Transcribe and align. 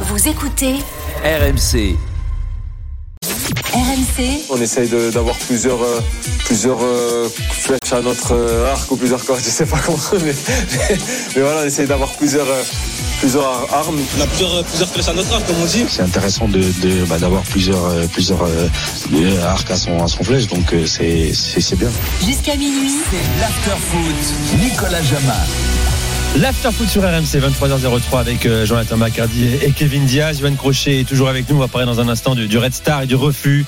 Vous 0.00 0.28
écoutez 0.28 0.74
RMC. 1.24 1.96
RMC 3.72 4.44
On 4.50 4.60
essaye 4.60 4.88
de- 4.88 5.10
d'avoir 5.10 5.36
plusieurs, 5.36 5.82
euh, 5.82 6.00
plusieurs 6.44 6.78
euh, 6.82 7.28
flèches 7.50 7.92
à 7.92 8.00
notre 8.00 8.32
euh, 8.32 8.72
arc 8.72 8.90
ou 8.90 8.96
plusieurs 8.96 9.24
cordes, 9.24 9.40
je 9.44 9.50
sais 9.50 9.66
pas 9.66 9.78
comment, 9.84 9.98
mais, 10.12 10.18
mais- 10.72 10.98
mais 11.34 11.42
voilà, 11.42 11.60
on 11.62 11.64
essaye 11.64 11.86
d'avoir 11.86 12.10
plusieurs, 12.12 12.46
euh, 12.48 12.62
plusieurs 13.20 13.44
ar- 13.46 13.74
armes. 13.74 13.98
On 14.18 14.20
a 14.22 14.26
plusieurs, 14.26 14.64
plusieurs 14.64 14.88
flèches 14.88 15.08
à 15.08 15.12
notre 15.14 15.32
arc, 15.34 15.46
comme 15.46 15.56
on 15.62 15.66
dit. 15.66 15.84
c'est 15.88 16.02
intéressant 16.02 16.48
de, 16.48 16.60
de- 16.60 17.04
bah, 17.06 17.18
d'avoir 17.18 17.42
plusieurs 17.42 17.84
euh, 17.86 18.06
plusieurs 18.12 18.42
euh, 18.44 18.68
euh, 19.14 19.46
arcs 19.46 19.70
à 19.70 19.76
son 19.76 20.02
à 20.02 20.08
son 20.08 20.22
flèche 20.24 20.46
donc 20.46 20.74
c'est 20.86 21.32
c'est 21.32 21.60
c'est 21.60 21.76
bien 21.76 21.90
jusqu'à 22.24 22.54
minuit. 22.56 22.94
L'afterfoot. 23.40 24.60
Nicolas 24.62 25.02
Jamin. 25.02 25.44
L'afterfoot 26.34 26.86
sur 26.88 27.02
RMC 27.02 27.40
23h03 27.40 28.18
avec 28.20 28.44
euh, 28.44 28.66
Jonathan 28.66 28.98
Macardy 28.98 29.54
et 29.62 29.70
Kevin 29.70 30.04
Diaz. 30.04 30.40
Johan 30.40 30.52
Crochet 30.54 31.00
est 31.00 31.04
toujours 31.08 31.28
avec 31.30 31.48
nous. 31.48 31.56
On 31.56 31.60
va 31.60 31.68
parler 31.68 31.86
dans 31.86 31.98
un 31.98 32.08
instant 32.10 32.34
du, 32.34 32.58
Red 32.58 32.74
Star 32.74 33.00
et 33.02 33.06
du 33.06 33.14
refus 33.14 33.64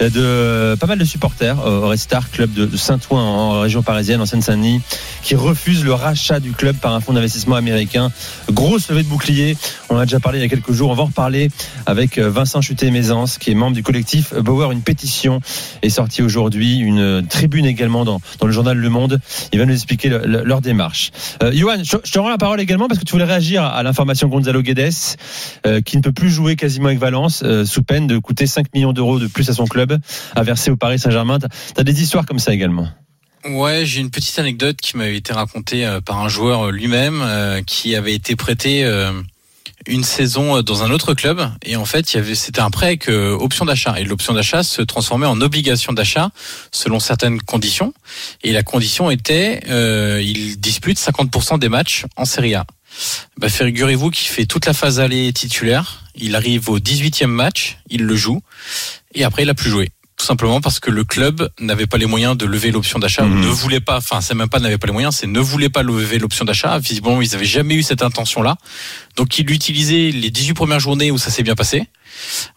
euh, 0.00 0.10
de 0.10 0.20
euh, 0.20 0.76
pas 0.76 0.88
mal 0.88 0.98
de 0.98 1.04
supporters 1.04 1.64
au 1.64 1.88
Red 1.88 1.98
Star, 1.98 2.28
club 2.30 2.52
de, 2.52 2.76
Saint-Ouen 2.76 3.20
en 3.20 3.60
région 3.60 3.82
parisienne, 3.84 4.20
en 4.20 4.26
Seine-Saint-Denis, 4.26 4.80
qui 5.22 5.36
refusent 5.36 5.84
le 5.84 5.92
rachat 5.92 6.40
du 6.40 6.50
club 6.50 6.74
par 6.78 6.94
un 6.94 7.00
fonds 7.00 7.12
d'investissement 7.12 7.54
américain. 7.54 8.10
Grosse 8.50 8.88
levée 8.88 9.04
de 9.04 9.08
bouclier. 9.08 9.56
On 9.88 9.94
en 9.94 9.98
a 10.00 10.04
déjà 10.04 10.18
parlé 10.18 10.40
il 10.40 10.42
y 10.42 10.44
a 10.44 10.48
quelques 10.48 10.72
jours. 10.72 10.90
On 10.90 10.94
va 10.94 11.02
en 11.04 11.06
reparler 11.06 11.48
avec 11.86 12.18
Vincent 12.18 12.60
Chuté-Mézance, 12.60 13.38
qui 13.38 13.52
est 13.52 13.54
membre 13.54 13.76
du 13.76 13.84
collectif 13.84 14.34
Bauer. 14.34 14.72
Une 14.72 14.82
pétition 14.82 15.40
est 15.82 15.90
sortie 15.90 16.22
aujourd'hui, 16.22 16.78
une 16.78 17.24
tribune 17.28 17.66
également 17.66 18.04
dans, 18.04 18.20
dans 18.40 18.46
le 18.48 18.52
journal 18.52 18.76
Le 18.76 18.88
Monde. 18.88 19.20
Il 19.52 19.60
va 19.60 19.64
nous 19.66 19.74
expliquer 19.74 20.08
le- 20.08 20.22
le- 20.26 20.42
leur 20.42 20.60
démarche. 20.60 21.12
Euh, 21.44 21.52
je, 21.90 22.10
te 22.10 22.18
rends 22.18 22.28
la 22.28 22.38
parole 22.38 22.60
également 22.60 22.88
parce 22.88 23.00
que 23.00 23.04
tu 23.04 23.12
voulais 23.12 23.24
réagir 23.24 23.64
à 23.64 23.82
l'information 23.82 24.28
Gonzalo 24.28 24.62
Guedes, 24.62 24.92
euh, 25.66 25.80
qui 25.80 25.96
ne 25.96 26.02
peut 26.02 26.12
plus 26.12 26.30
jouer 26.30 26.56
quasiment 26.56 26.86
avec 26.86 26.98
Valence, 26.98 27.42
euh, 27.44 27.64
sous 27.64 27.82
peine 27.82 28.06
de 28.06 28.18
coûter 28.18 28.46
5 28.46 28.66
millions 28.74 28.92
d'euros 28.92 29.18
de 29.18 29.26
plus 29.26 29.48
à 29.50 29.54
son 29.54 29.64
club, 29.66 29.98
à 30.34 30.42
verser 30.42 30.70
au 30.70 30.76
Paris 30.76 30.98
Saint-Germain. 30.98 31.38
T'as 31.38 31.48
as 31.76 31.84
des 31.84 32.02
histoires 32.02 32.26
comme 32.26 32.38
ça 32.38 32.52
également. 32.52 32.88
Ouais, 33.44 33.86
j'ai 33.86 34.00
une 34.00 34.10
petite 34.10 34.38
anecdote 34.38 34.76
qui 34.76 34.98
m'avait 34.98 35.16
été 35.16 35.32
racontée 35.32 35.86
euh, 35.86 36.00
par 36.02 36.20
un 36.20 36.28
joueur 36.28 36.68
euh, 36.68 36.70
lui-même 36.70 37.22
euh, 37.22 37.62
qui 37.62 37.96
avait 37.96 38.12
été 38.14 38.36
prêté 38.36 38.84
euh, 38.84 39.12
une 39.86 40.04
saison 40.04 40.56
euh, 40.56 40.62
dans 40.62 40.82
un 40.82 40.90
autre 40.90 41.14
club. 41.14 41.50
Et 41.64 41.76
en 41.76 41.84
fait, 41.84 42.14
il 42.14 42.18
avait 42.18 42.34
c'était 42.34 42.60
un 42.60 42.70
prêt 42.70 42.86
avec 42.86 43.08
option 43.08 43.64
d'achat. 43.64 43.98
Et 43.98 44.04
l'option 44.04 44.34
d'achat 44.34 44.62
se 44.62 44.82
transformait 44.82 45.26
en 45.26 45.40
obligation 45.40 45.92
d'achat 45.92 46.30
selon 46.72 47.00
certaines 47.00 47.40
conditions. 47.40 47.92
Et 48.42 48.52
la 48.52 48.62
condition 48.62 49.10
était 49.10 49.60
euh, 49.68 50.20
il 50.22 50.60
dispute 50.60 50.98
50% 50.98 51.58
des 51.58 51.68
matchs 51.68 52.04
en 52.16 52.24
Serie 52.24 52.54
A. 52.54 52.66
Bah, 53.38 53.48
figurez-vous 53.48 54.10
qu'il 54.10 54.28
fait 54.28 54.46
toute 54.46 54.66
la 54.66 54.72
phase 54.72 55.00
aller 55.00 55.32
titulaire, 55.32 56.02
il 56.16 56.34
arrive 56.34 56.68
au 56.68 56.78
18e 56.78 57.26
match, 57.26 57.78
il 57.88 58.02
le 58.02 58.16
joue. 58.16 58.42
Et 59.14 59.24
après 59.24 59.44
il 59.44 59.50
a 59.50 59.54
plus 59.54 59.70
joué 59.70 59.90
tout 60.20 60.26
simplement 60.26 60.60
parce 60.60 60.80
que 60.80 60.90
le 60.90 61.02
club 61.02 61.48
n'avait 61.60 61.86
pas 61.86 61.96
les 61.96 62.04
moyens 62.04 62.36
de 62.36 62.44
lever 62.44 62.70
l'option 62.72 62.98
d'achat, 62.98 63.22
Mhm. 63.22 63.40
ne 63.40 63.46
voulait 63.46 63.80
pas, 63.80 63.96
enfin 63.96 64.20
c'est 64.20 64.34
même 64.34 64.50
pas 64.50 64.58
n'avait 64.60 64.76
pas 64.76 64.86
les 64.86 64.92
moyens, 64.92 65.16
c'est 65.16 65.26
ne 65.26 65.40
voulait 65.40 65.70
pas 65.70 65.82
lever 65.82 66.18
l'option 66.18 66.44
d'achat. 66.44 66.78
Visiblement, 66.78 67.22
ils 67.22 67.34
avaient 67.34 67.46
jamais 67.46 67.74
eu 67.74 67.82
cette 67.82 68.02
intention-là. 68.02 68.56
Donc 69.16 69.38
ils 69.38 69.46
l'utilisaient 69.46 70.10
les 70.10 70.28
18 70.30 70.52
premières 70.52 70.78
journées 70.78 71.10
où 71.10 71.16
ça 71.16 71.30
s'est 71.30 71.42
bien 71.42 71.54
passé, 71.54 71.84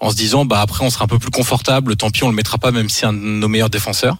en 0.01 0.09
se 0.11 0.15
disant 0.17 0.43
bah 0.43 0.59
après 0.59 0.83
on 0.83 0.89
sera 0.89 1.05
un 1.05 1.07
peu 1.07 1.19
plus 1.19 1.31
confortable, 1.31 1.95
tant 1.95 2.09
pis 2.11 2.23
on 2.25 2.29
le 2.29 2.35
mettra 2.35 2.57
pas 2.57 2.71
même 2.71 2.89
si 2.89 2.97
c'est 2.99 3.05
un 3.05 3.13
de 3.13 3.17
nos 3.19 3.47
meilleurs 3.47 3.69
défenseurs. 3.69 4.17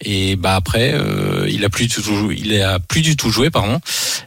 Et 0.00 0.34
bah 0.34 0.56
après 0.56 0.90
euh, 0.92 1.46
il 1.48 1.64
a 1.64 1.68
plus 1.68 1.86
du 1.86 1.94
tout 1.94 2.02
joué, 2.02 2.36
il 2.40 2.60
a 2.60 2.80
plus 2.80 3.02
du 3.02 3.14
tout 3.14 3.30
joué 3.30 3.50
pardon, 3.50 3.80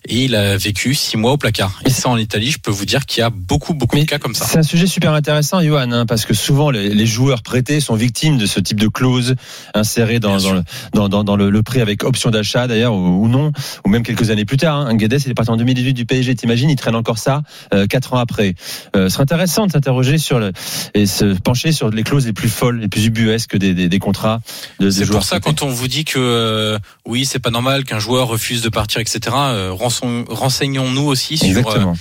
et 0.07 0.23
il 0.25 0.35
a 0.35 0.57
vécu 0.57 0.93
six 0.95 1.17
mois 1.17 1.31
au 1.33 1.37
placard. 1.37 1.79
Et 1.85 1.89
ça 1.89 2.09
en 2.09 2.17
Italie, 2.17 2.51
je 2.51 2.59
peux 2.59 2.71
vous 2.71 2.85
dire 2.85 3.05
qu'il 3.05 3.21
y 3.21 3.23
a 3.23 3.29
beaucoup 3.29 3.73
beaucoup 3.73 3.97
de 3.97 4.03
cas 4.03 4.19
comme 4.19 4.35
ça. 4.35 4.45
C'est 4.45 4.57
un 4.59 4.63
sujet 4.63 4.87
super 4.87 5.13
intéressant, 5.13 5.61
Johan, 5.61 5.91
hein, 5.91 6.05
parce 6.05 6.25
que 6.25 6.33
souvent 6.33 6.69
les, 6.71 6.89
les 6.89 7.05
joueurs 7.05 7.41
prêtés 7.41 7.79
sont 7.79 7.95
victimes 7.95 8.37
de 8.37 8.45
ce 8.45 8.59
type 8.59 8.79
de 8.79 8.87
clause 8.87 9.35
insérée 9.73 10.19
dans, 10.19 10.37
dans, 10.37 10.53
le, 10.53 10.63
dans, 10.93 11.09
dans, 11.09 11.23
dans 11.23 11.35
le, 11.35 11.49
le 11.49 11.63
prêt 11.63 11.81
avec 11.81 12.03
option 12.03 12.29
d'achat 12.31 12.67
d'ailleurs 12.67 12.93
ou, 12.93 13.23
ou 13.23 13.27
non, 13.27 13.51
ou 13.85 13.89
même 13.89 14.03
quelques 14.03 14.29
années 14.29 14.45
plus 14.45 14.57
tard. 14.57 14.77
Hein. 14.77 14.95
Guedes, 14.95 15.21
il 15.25 15.31
est 15.31 15.33
parti 15.33 15.51
en 15.51 15.57
2018 15.57 15.93
du 15.93 16.05
PSG, 16.05 16.35
t'imagines, 16.35 16.69
il 16.69 16.75
traîne 16.75 16.95
encore 16.95 17.17
ça 17.17 17.41
euh, 17.73 17.87
quatre 17.87 18.13
ans 18.13 18.17
après. 18.19 18.55
Euh, 18.95 19.09
ce 19.09 19.13
serait 19.13 19.23
intéressant 19.23 19.67
de 19.67 19.71
s'interroger 19.71 20.17
sur 20.17 20.39
le, 20.39 20.51
et 20.93 21.05
se 21.05 21.25
pencher 21.39 21.71
sur 21.71 21.89
les 21.89 22.03
clauses 22.03 22.25
les 22.25 22.33
plus 22.33 22.49
folles, 22.49 22.79
les 22.79 22.87
plus 22.87 23.05
ubuesques 23.05 23.57
des, 23.57 23.73
des, 23.73 23.89
des 23.89 23.99
contrats 23.99 24.41
de, 24.79 24.85
des 24.85 24.91
C'est 24.91 25.05
joueurs. 25.05 25.19
pour 25.19 25.23
ça 25.27 25.39
prêtés. 25.39 25.55
quand 25.59 25.65
on 25.65 25.69
vous 25.69 25.87
dit 25.87 26.03
que 26.05 26.17
euh, 26.19 26.77
oui 27.05 27.25
c'est 27.25 27.39
pas 27.39 27.49
normal 27.51 27.83
qu'un 27.83 27.99
joueur 27.99 28.27
refuse 28.27 28.61
de 28.61 28.69
partir 28.69 28.99
etc. 29.01 29.35
renseignons-nous 30.29 31.03
aussi 31.03 31.37
sur 31.37 31.67
euh, 31.69 31.93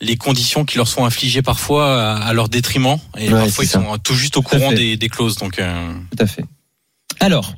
les 0.00 0.16
conditions 0.16 0.64
qui 0.64 0.76
leur 0.76 0.88
sont 0.88 1.04
infligées 1.04 1.42
parfois 1.42 2.14
à, 2.16 2.32
leur 2.32 2.48
détriment 2.48 2.98
et 3.16 3.28
Ouais, 3.32 3.40
parfois 3.40 3.64
ils 3.64 3.68
ça. 3.68 3.80
sont 3.80 3.98
tout 3.98 4.14
juste 4.14 4.36
au 4.36 4.42
courant 4.42 4.72
des, 4.72 4.96
des 4.96 5.08
clauses 5.08 5.36
donc 5.36 5.58
euh, 5.58 5.92
Tout 6.16 6.22
à 6.22 6.26
fait. 6.26 6.44
Alors, 7.24 7.54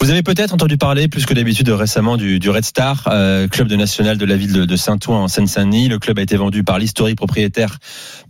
vous 0.00 0.08
avez 0.08 0.22
peut-être 0.22 0.54
entendu 0.54 0.78
parler 0.78 1.06
plus 1.06 1.26
que 1.26 1.34
d'habitude 1.34 1.68
récemment 1.68 2.16
du, 2.16 2.40
Red 2.48 2.64
Star, 2.64 3.10
euh, 3.12 3.46
club 3.46 3.68
de 3.68 3.76
national 3.76 4.16
de 4.16 4.24
la 4.24 4.36
ville 4.36 4.52
de, 4.52 4.76
Saint-Ouen 4.76 5.24
en 5.24 5.28
Seine-Saint-Denis. 5.28 5.88
Le 5.88 5.98
club 5.98 6.18
a 6.18 6.22
été 6.22 6.34
vendu 6.38 6.64
par 6.64 6.78
l'historique 6.78 7.18
propriétaire 7.18 7.76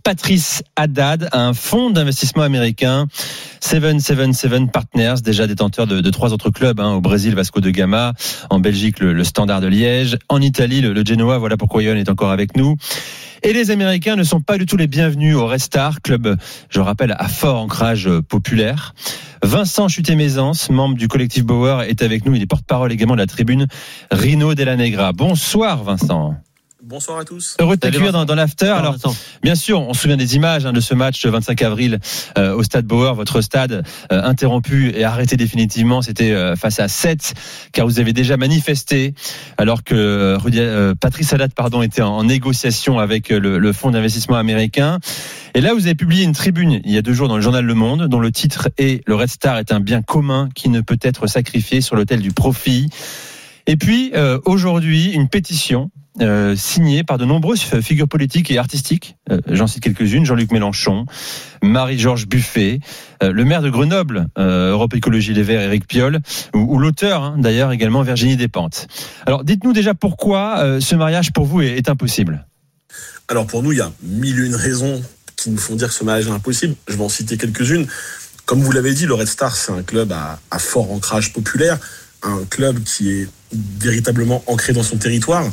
Patrice 0.03 0.61
Haddad 0.75 1.29
à 1.31 1.39
un 1.39 1.53
fonds 1.53 1.89
d'investissement 1.89 2.43
américain 2.43 3.07
777 3.61 4.73
Partners, 4.73 5.21
déjà 5.23 5.47
détenteur 5.47 5.87
de, 5.87 6.09
trois 6.09 6.33
autres 6.33 6.49
clubs, 6.49 6.81
hein, 6.81 6.95
au 6.95 6.99
Brésil 6.99 7.33
Vasco 7.33 7.61
de 7.61 7.69
Gama, 7.69 8.11
en 8.49 8.59
Belgique 8.59 8.99
le, 8.99 9.23
Standard 9.23 9.61
de 9.61 9.67
Liège, 9.67 10.17
en 10.27 10.41
Italie 10.41 10.81
le, 10.81 10.91
le 10.91 11.05
Genoa, 11.05 11.37
voilà 11.37 11.55
pourquoi 11.55 11.81
Yohan 11.81 11.95
est 11.95 12.09
encore 12.09 12.31
avec 12.31 12.57
nous. 12.57 12.75
Et 13.45 13.51
les 13.51 13.71
Américains 13.71 14.15
ne 14.15 14.23
sont 14.23 14.39
pas 14.39 14.57
du 14.57 14.65
tout 14.65 14.77
les 14.77 14.87
bienvenus 14.87 15.35
au 15.35 15.45
Red 15.45 15.59
Star, 15.59 16.01
club, 16.01 16.37
je 16.69 16.79
rappelle, 16.79 17.13
à 17.19 17.27
fort 17.27 17.59
ancrage 17.59 18.07
euh, 18.07 18.21
populaire. 18.21 18.95
Vincent 19.43 19.89
Chuté-Mézance, 19.89 20.69
membre 20.69 20.95
du 20.95 21.09
collectif 21.09 21.43
Bauer, 21.43 21.81
est 21.81 22.01
avec 22.01 22.25
nous. 22.25 22.35
Il 22.35 22.41
est 22.41 22.45
porte-parole 22.45 22.93
également 22.93 23.15
de 23.15 23.19
la 23.19 23.27
tribune 23.27 23.67
Rino 24.11 24.55
Della 24.55 24.77
Negra. 24.77 25.11
Bonsoir 25.11 25.83
Vincent. 25.83 26.35
Bonsoir 26.93 27.17
à 27.17 27.25
tous. 27.25 27.55
Heureux 27.59 27.75
de 27.75 27.79
t'accueillir 27.79 28.11
dans, 28.11 28.23
dans 28.23 28.35
l'after. 28.35 28.67
Alors, 28.67 28.95
bien 29.41 29.55
sûr, 29.55 29.81
on 29.81 29.95
se 29.95 30.01
souvient 30.01 30.15
des 30.15 30.35
images 30.35 30.67
hein, 30.67 30.73
de 30.73 30.79
ce 30.79 30.93
match 30.93 31.25
le 31.25 31.31
25 31.31 31.59
avril 31.63 31.97
euh, 32.37 32.53
au 32.53 32.61
stade 32.61 32.85
Bauer, 32.85 33.15
votre 33.15 33.41
stade 33.41 33.83
euh, 34.11 34.21
interrompu 34.23 34.91
et 34.95 35.03
arrêté 35.03 35.35
définitivement. 35.35 36.03
C'était 36.03 36.33
euh, 36.33 36.55
face 36.55 36.79
à 36.79 36.87
7, 36.87 37.33
car 37.71 37.87
vous 37.87 37.99
avez 37.99 38.13
déjà 38.13 38.37
manifesté, 38.37 39.15
alors 39.57 39.83
que 39.83 40.37
Rudy- 40.39 40.93
Patrice 40.99 41.33
Haddad 41.33 41.55
pardon, 41.55 41.81
était 41.81 42.03
en, 42.03 42.09
en 42.15 42.25
négociation 42.25 42.99
avec 42.99 43.29
le, 43.29 43.57
le 43.57 43.73
fonds 43.73 43.89
d'investissement 43.89 44.35
américain. 44.35 44.99
Et 45.55 45.61
là, 45.61 45.73
vous 45.73 45.87
avez 45.87 45.95
publié 45.95 46.23
une 46.23 46.33
tribune 46.33 46.79
il 46.85 46.91
y 46.91 46.97
a 46.99 47.01
deux 47.01 47.13
jours 47.13 47.27
dans 47.27 47.37
le 47.37 47.41
journal 47.41 47.65
Le 47.65 47.73
Monde, 47.73 48.07
dont 48.07 48.19
le 48.19 48.31
titre 48.31 48.69
est 48.77 49.01
Le 49.07 49.15
Red 49.15 49.29
Star 49.29 49.57
est 49.57 49.71
un 49.71 49.79
bien 49.79 50.03
commun 50.03 50.49
qui 50.53 50.69
ne 50.69 50.81
peut 50.81 50.99
être 51.01 51.25
sacrifié 51.25 51.81
sur 51.81 51.95
l'autel 51.95 52.21
du 52.21 52.31
profit. 52.31 52.91
Et 53.67 53.77
puis, 53.77 54.11
euh, 54.13 54.39
aujourd'hui, 54.45 55.11
une 55.11 55.29
pétition 55.29 55.89
euh, 56.21 56.55
signée 56.55 57.03
par 57.03 57.17
de 57.17 57.25
nombreuses 57.25 57.63
figures 57.81 58.07
politiques 58.07 58.51
et 58.51 58.59
artistiques. 58.59 59.17
Euh, 59.31 59.39
J'en 59.47 59.65
cite 59.65 59.81
quelques-unes. 59.81 60.25
Jean-Luc 60.25 60.51
Mélenchon, 60.51 61.07
Marie-Georges 61.63 62.27
Buffet, 62.27 62.81
euh, 63.23 63.31
le 63.31 63.45
maire 63.45 63.63
de 63.63 63.71
Grenoble, 63.71 64.27
Europe 64.37 64.93
Écologie 64.93 65.33
Les 65.33 65.41
Verts, 65.41 65.61
Éric 65.61 65.87
Piolle, 65.87 66.19
ou, 66.53 66.77
l'auteur 66.77 67.23
hein, 67.23 67.35
d'ailleurs 67.39 67.71
également 67.71 68.03
Virginie 68.03 68.37
Despentes. 68.37 68.87
Alors 69.25 69.43
dites-nous 69.43 69.73
déjà 69.73 69.95
pourquoi 69.95 70.79
ce 70.79 70.95
mariage 70.95 71.33
pour 71.33 71.45
vous 71.45 71.61
est, 71.61 71.89
impossible? 71.89 72.45
Alors 73.27 73.47
pour 73.47 73.63
nous, 73.63 73.71
il 73.71 73.79
y 73.79 73.81
a 73.81 73.91
mille 74.03 74.39
et 74.39 74.45
une 74.45 74.55
raisons 74.55 75.01
qui 75.35 75.49
nous 75.49 75.57
font 75.57 75.75
dire 75.75 75.87
que 75.87 75.95
ce 75.95 76.03
mariage 76.03 76.27
est 76.27 76.31
impossible. 76.31 76.75
Je 76.87 76.95
vais 76.95 77.03
en 77.03 77.09
citer 77.09 77.37
quelques-unes. 77.37 77.87
Comme 78.45 78.61
vous 78.61 78.71
l'avez 78.71 78.93
dit, 78.93 79.07
le 79.07 79.15
Red 79.15 79.27
Star, 79.27 79.55
c'est 79.55 79.71
un 79.71 79.81
club 79.81 80.11
à 80.11 80.59
fort 80.59 80.91
ancrage 80.91 81.33
populaire, 81.33 81.79
un 82.23 82.43
club 82.49 82.83
qui 82.83 83.11
est 83.11 83.27
véritablement 83.79 84.43
ancré 84.47 84.73
dans 84.73 84.83
son 84.83 84.97
territoire. 84.97 85.49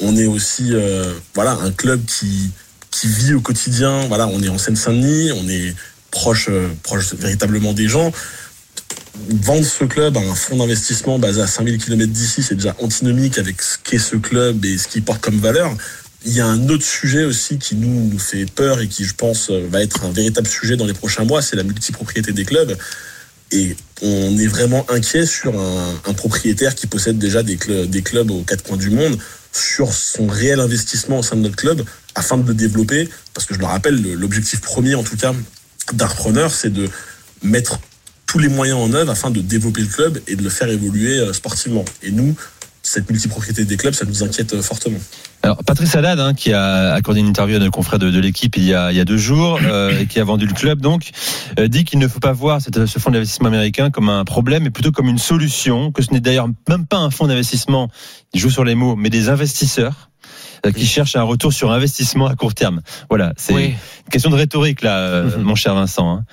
On 0.00 0.16
est 0.16 0.26
aussi 0.26 0.70
euh, 0.72 1.12
voilà 1.34 1.52
un 1.52 1.70
club 1.70 2.04
qui 2.06 2.50
qui 2.90 3.06
vit 3.08 3.34
au 3.34 3.40
quotidien. 3.40 4.06
Voilà, 4.08 4.26
on 4.26 4.42
est 4.42 4.48
en 4.48 4.58
Seine-Saint-Denis, 4.58 5.32
on 5.32 5.48
est 5.48 5.74
proche 6.10 6.48
euh, 6.50 6.68
proche 6.82 7.14
véritablement 7.14 7.72
des 7.72 7.88
gens. 7.88 8.12
Vendre 9.28 9.64
ce 9.64 9.84
club 9.84 10.16
à 10.16 10.20
un 10.20 10.34
fonds 10.34 10.56
d'investissement 10.56 11.18
basé 11.18 11.40
à 11.40 11.46
5000 11.46 11.78
km 11.78 12.12
d'ici, 12.12 12.42
c'est 12.42 12.54
déjà 12.54 12.74
antinomique 12.80 13.38
avec 13.38 13.60
ce 13.60 13.76
qu'est 13.82 13.98
ce 13.98 14.16
club 14.16 14.64
et 14.64 14.78
ce 14.78 14.88
qu'il 14.88 15.02
porte 15.02 15.20
comme 15.20 15.38
valeur. 15.38 15.74
Il 16.24 16.32
y 16.32 16.40
a 16.40 16.46
un 16.46 16.68
autre 16.68 16.84
sujet 16.84 17.24
aussi 17.24 17.58
qui 17.58 17.76
nous, 17.76 18.10
nous 18.10 18.18
fait 18.18 18.44
peur 18.44 18.80
et 18.80 18.88
qui, 18.88 19.04
je 19.04 19.14
pense, 19.14 19.50
euh, 19.50 19.66
va 19.70 19.82
être 19.82 20.04
un 20.04 20.10
véritable 20.10 20.46
sujet 20.46 20.76
dans 20.76 20.84
les 20.86 20.92
prochains 20.92 21.24
mois, 21.24 21.40
c'est 21.42 21.56
la 21.56 21.62
multipropriété 21.62 22.32
des 22.32 22.44
clubs. 22.44 22.76
Et 23.52 23.76
on 24.02 24.38
est 24.38 24.46
vraiment 24.46 24.86
inquiet 24.90 25.26
sur 25.26 25.58
un, 25.60 26.12
propriétaire 26.14 26.74
qui 26.74 26.86
possède 26.86 27.18
déjà 27.18 27.42
des, 27.42 27.58
des 27.86 28.02
clubs 28.02 28.30
aux 28.30 28.42
quatre 28.42 28.62
coins 28.62 28.76
du 28.76 28.90
monde, 28.90 29.18
sur 29.52 29.92
son 29.92 30.26
réel 30.28 30.60
investissement 30.60 31.18
au 31.18 31.22
sein 31.22 31.36
de 31.36 31.40
notre 31.42 31.56
club, 31.56 31.82
afin 32.14 32.36
de 32.38 32.46
le 32.46 32.54
développer. 32.54 33.08
Parce 33.34 33.46
que 33.46 33.54
je 33.54 33.58
le 33.58 33.66
rappelle, 33.66 34.00
le- 34.00 34.14
l'objectif 34.14 34.60
premier, 34.60 34.94
en 34.94 35.02
tout 35.02 35.16
cas, 35.16 35.34
d'un 35.92 36.06
repreneur, 36.06 36.52
c'est 36.54 36.72
de 36.72 36.88
mettre 37.42 37.80
tous 38.26 38.38
les 38.38 38.48
moyens 38.48 38.78
en 38.78 38.92
œuvre 38.92 39.10
afin 39.10 39.30
de 39.30 39.40
développer 39.40 39.80
le 39.80 39.88
club 39.88 40.20
et 40.28 40.36
de 40.36 40.42
le 40.42 40.50
faire 40.50 40.68
évoluer 40.68 41.18
euh, 41.18 41.32
sportivement. 41.32 41.84
Et 42.04 42.12
nous, 42.12 42.36
cette 42.82 43.10
multipropriété 43.10 43.64
des 43.64 43.76
clubs, 43.76 43.94
ça 43.94 44.04
nous 44.04 44.22
inquiète 44.22 44.52
euh, 44.54 44.62
fortement. 44.62 45.00
Alors, 45.42 45.64
Patrice 45.64 45.94
Haddad, 45.96 46.20
hein, 46.20 46.34
qui 46.34 46.52
a 46.52 46.92
accordé 46.92 47.20
une 47.20 47.26
interview 47.28 47.56
à 47.56 47.58
nos 47.60 47.70
confrères 47.70 47.98
de, 47.98 48.10
de 48.10 48.20
l'équipe 48.20 48.56
il, 48.58 48.64
y 48.64 48.74
a- 48.74 48.92
il 48.92 48.96
y 48.96 49.00
a 49.00 49.06
deux 49.06 49.16
jours, 49.16 49.58
euh, 49.64 49.98
et 49.98 50.06
qui 50.06 50.20
a 50.20 50.24
vendu 50.24 50.46
le 50.46 50.52
club, 50.52 50.80
donc, 50.82 51.10
euh, 51.58 51.66
dit 51.66 51.84
qu'il 51.84 51.98
ne 51.98 52.06
faut 52.08 52.20
pas 52.20 52.32
voir 52.32 52.60
cette- 52.60 52.84
ce 52.84 52.98
fonds 52.98 53.10
d'investissement 53.10 53.48
américain 53.48 53.90
comme 53.90 54.10
un 54.10 54.24
problème, 54.26 54.64
mais 54.64 54.70
plutôt 54.70 54.92
comme 54.92 55.08
une 55.08 55.18
solution, 55.18 55.92
que 55.92 56.02
ce 56.02 56.12
n'est 56.12 56.20
d'ailleurs 56.20 56.48
même 56.68 56.84
pas 56.86 56.98
un 56.98 57.08
fonds 57.10 57.26
d'investissement, 57.26 57.88
il 58.34 58.40
joue 58.40 58.50
sur 58.50 58.64
les 58.64 58.74
mots, 58.74 58.96
mais 58.96 59.08
des 59.08 59.30
investisseurs 59.30 60.10
euh, 60.66 60.72
qui 60.72 60.84
cherchent 60.84 61.16
un 61.16 61.22
retour 61.22 61.54
sur 61.54 61.72
investissement 61.72 62.26
à 62.26 62.34
court 62.34 62.52
terme. 62.54 62.82
Voilà, 63.08 63.32
c'est 63.38 63.54
Oui. 63.54 63.64
une 63.68 64.10
question 64.10 64.28
de 64.28 64.36
rhétorique, 64.36 64.82
là, 64.82 64.98
euh, 64.98 65.38
Mhm. 65.38 65.42
mon 65.42 65.54
cher 65.54 65.74
Vincent. 65.74 66.16
hein. 66.18 66.24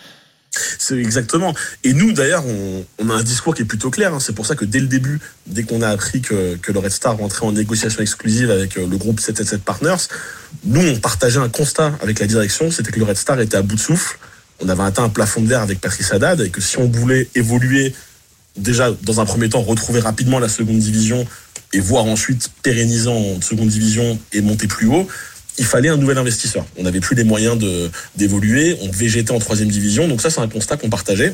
C'est 0.52 0.98
exactement. 0.98 1.54
Et 1.84 1.94
nous, 1.94 2.14
d'ailleurs, 2.14 2.44
on, 2.46 3.10
a 3.10 3.14
un 3.14 3.24
discours 3.24 3.54
qui 3.54 3.62
est 3.62 3.66
plutôt 3.66 3.90
clair. 3.90 4.14
hein. 4.14 4.20
C'est 4.20 4.34
pour 4.34 4.46
ça 4.46 4.56
que 4.56 4.66
dès 4.66 4.80
le 4.80 4.88
début, 4.88 5.20
dès 5.46 5.64
qu'on 5.64 5.82
a 5.82 5.90
appris 5.90 6.22
que, 6.22 6.58
le 6.68 6.80
Red 6.80 6.92
Star 6.92 7.18
rentrait 7.18 7.46
en 7.46 7.52
négociation 7.52 8.02
exclusive 8.02 8.50
avec 8.52 8.78
euh, 8.78 8.88
le 8.88 8.98
groupe 8.98 9.20
777 9.20 9.64
Partners, 9.64 10.08
nous, 10.64 10.82
on 10.82 11.00
partageait 11.00 11.40
un 11.40 11.50
constat 11.50 11.94
avec 12.02 12.20
la 12.20 12.28
direction, 12.28 12.72
c'était 12.72 12.92
que 12.92 13.00
le 13.00 13.06
Red 13.06 13.18
Star 13.18 13.40
était 13.40 13.58
à 13.58 13.62
bout 13.62 13.76
de 13.76 13.82
souffle. 13.82 14.18
On 14.60 14.70
avait 14.70 14.84
atteint 14.84 15.04
un 15.04 15.10
plafond 15.10 15.42
de 15.42 15.48
verre 15.48 15.62
avec 15.62 15.80
Patrice 15.80 16.12
Haddad 16.12 16.42
et 16.42 16.50
que 16.50 16.62
si 16.62 16.78
on 16.80 16.88
voulait 16.88 17.30
évoluer, 17.36 17.94
déjà, 18.56 18.92
dans 19.04 19.20
un 19.22 19.26
premier 19.26 19.50
temps, 19.50 19.62
retrouver 19.62 20.00
rapidement 20.00 20.40
la 20.40 20.50
seconde 20.50 20.80
division 20.80 21.28
et 21.74 21.80
voir 21.80 22.06
ensuite 22.06 22.50
pérenniser 22.64 23.10
en 23.10 23.42
seconde 23.42 23.68
division 23.68 24.18
et 24.34 24.42
monter 24.42 24.68
plus 24.68 24.88
haut, 24.88 25.08
il 25.58 25.66
fallait 25.66 25.90
un 25.90 25.98
nouvel 25.98 26.18
investisseur. 26.18 26.66
On 26.78 26.84
n'avait 26.84 27.00
plus 27.00 27.16
les 27.16 27.24
moyens 27.24 27.58
de 27.58 27.90
d'évoluer, 28.16 28.78
on 28.82 28.90
végétait 28.92 29.32
en 29.32 29.40
troisième 29.40 29.70
division, 29.70 30.08
donc 30.08 30.22
ça 30.22 30.30
c'est 30.30 30.42
un 30.42 30.48
constat 30.48 30.78
qu'on 30.78 30.90
partageait. 30.90 31.34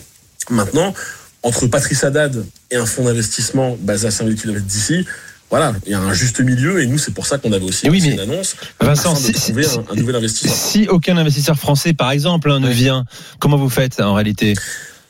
Maintenant, 0.49 0.93
entre 1.41 1.67
Patrice 1.67 2.03
Haddad 2.03 2.45
et 2.71 2.75
un 2.77 2.85
fonds 2.85 3.05
d'investissement 3.05 3.77
basé 3.81 4.07
à 4.07 4.11
5000 4.11 4.35
km 4.39 4.61
d'ici, 4.65 5.05
voilà, 5.49 5.73
il 5.85 5.91
y 5.91 5.95
a 5.95 5.99
un 5.99 6.13
juste 6.13 6.39
milieu 6.39 6.81
et 6.81 6.87
nous 6.87 6.97
c'est 6.97 7.13
pour 7.13 7.27
ça 7.27 7.37
qu'on 7.37 7.51
avait 7.51 7.65
aussi 7.65 7.87
oui, 7.89 8.01
une 8.03 8.19
annonce 8.19 8.55
Vincent, 8.81 9.15
si- 9.15 9.33
trouver 9.33 9.63
si- 9.63 9.77
un, 9.77 9.85
un 9.91 9.95
nouvel 9.95 10.15
investisseur. 10.15 10.55
Si 10.55 10.87
aucun 10.87 11.15
investisseur 11.17 11.57
français, 11.57 11.93
par 11.93 12.11
exemple, 12.11 12.49
hein, 12.51 12.59
ne 12.59 12.69
vient, 12.71 13.05
comment 13.39 13.57
vous 13.57 13.69
faites 13.69 13.99
en 14.01 14.13
réalité? 14.15 14.53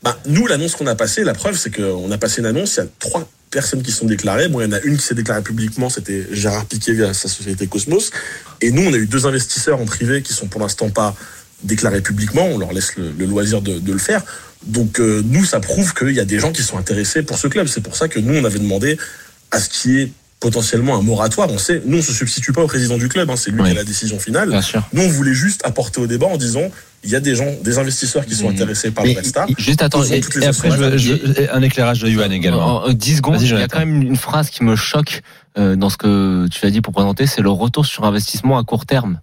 Bah, 0.02 0.20
nous, 0.26 0.46
l'annonce 0.48 0.76
qu'on 0.76 0.88
a 0.88 0.96
passée, 0.96 1.24
la 1.24 1.34
preuve, 1.34 1.58
c'est 1.58 1.72
qu'on 1.74 2.12
a 2.12 2.18
passé 2.18 2.42
une 2.42 2.48
annonce, 2.48 2.76
il 2.76 2.80
y 2.80 2.84
a 2.84 2.88
trois 3.00 3.30
personnes 3.54 3.84
qui 3.84 3.92
sont 3.92 4.06
déclarées. 4.08 4.50
Bon, 4.50 4.60
il 4.60 4.66
y 4.66 4.68
en 4.68 4.72
a 4.74 4.82
une 4.82 4.98
qui 4.98 5.04
s'est 5.04 5.16
déclarée 5.16 5.44
publiquement, 5.44 5.90
c'était 5.90 6.28
Gérard 6.32 6.66
Piquet 6.66 6.94
via 6.94 7.14
sa 7.14 7.30
société 7.30 7.68
Cosmos. 7.68 8.12
Et 8.62 8.72
nous, 8.72 8.82
on 8.82 8.94
a 8.94 8.98
eu 8.98 9.06
deux 9.06 9.26
investisseurs 9.26 9.80
en 9.80 9.86
privé 9.86 10.22
qui 10.22 10.34
sont 10.34 10.48
pour 10.48 10.60
l'instant 10.60 10.90
pas 10.90 11.16
déclarés 11.64 12.02
publiquement. 12.02 12.46
On 12.46 12.58
leur 12.58 12.74
laisse 12.74 12.96
le, 12.98 13.26
loisir 13.26 13.62
de, 13.62 13.80
de 13.80 13.94
le 13.94 14.00
faire. 14.00 14.24
Donc, 14.66 15.00
euh, 15.00 15.22
nous, 15.26 15.46
ça 15.46 15.60
prouve 15.60 15.94
qu'il 15.94 16.12
y 16.12 16.20
a 16.20 16.26
des 16.26 16.40
gens 16.40 16.52
qui 16.52 16.64
sont 16.64 16.78
intéressés 16.78 17.22
pour 17.22 17.38
ce 17.38 17.48
club. 17.48 17.68
C'est 17.68 17.82
pour 17.82 17.96
ça 17.96 18.08
que 18.08 18.20
nous, 18.20 18.34
on 18.34 18.44
avait 18.44 18.60
demandé 18.60 18.98
à 19.52 19.60
ce 19.60 19.70
qui 19.70 20.00
est 20.00 20.12
potentiellement 20.44 20.98
un 20.98 21.02
moratoire. 21.02 21.48
On 21.50 21.58
sait, 21.58 21.82
nous, 21.86 22.00
on 22.00 22.02
se 22.02 22.12
substitue 22.12 22.52
pas 22.52 22.62
au 22.62 22.68
président 22.68 22.98
du 22.98 23.08
club. 23.08 23.30
hein, 23.30 23.36
c'est 23.38 23.50
lui 23.50 23.62
Oui. 23.62 23.70
qui 23.70 23.72
a 23.72 23.80
la 23.80 23.86
décision 23.86 24.20
finale. 24.20 24.50
Bien 24.50 24.62
sûr. 24.62 24.84
Nous, 24.92 25.02
on 25.02 25.08
voulait 25.08 25.34
juste 25.34 25.62
apporter 25.66 26.02
au 26.02 26.06
débat 26.08 26.28
en 26.28 26.36
disant, 26.36 26.70
il 27.06 27.10
y 27.10 27.16
a 27.16 27.22
des 27.22 27.34
gens, 27.36 27.48
des 27.64 27.80
investisseurs 27.80 28.26
qui 28.26 28.36
sont 28.36 28.48
Mhm. 28.50 28.56
intéressés 28.56 28.92
par 28.92 29.06
Mais 29.06 29.14
le 29.14 29.20
Red 29.20 29.26
Star. 29.26 29.48
Juste 29.58 29.82
attends, 29.82 30.04
et- 30.04 30.22
après, 30.46 30.70
je 30.72 30.98
je 30.98 31.50
un 31.52 31.62
éclairage 31.62 32.02
de 32.02 32.10
Yuan 32.10 32.32
également. 32.32 32.84
En, 32.84 32.90
en 32.90 32.94
10 32.94 33.16
secondes, 33.18 33.42
il 33.42 33.48
y 33.50 33.54
a 33.56 33.68
quand 33.70 33.80
même 33.80 34.02
une 34.02 34.18
phrase 34.18 34.50
qui 34.50 34.64
me 34.66 34.76
choque 34.76 35.22
euh, 35.58 35.76
dans 35.78 35.90
ce 35.90 35.96
que 35.98 36.48
tu 36.52 36.66
as 36.66 36.70
dit 36.72 36.82
pour 36.82 36.94
présenter, 36.94 37.26
c'est 37.26 37.42
le 37.42 37.50
retour 37.52 37.86
sur 37.86 38.04
investissement 38.04 38.58
à 38.58 38.64
court 38.64 38.86
terme. 38.86 39.22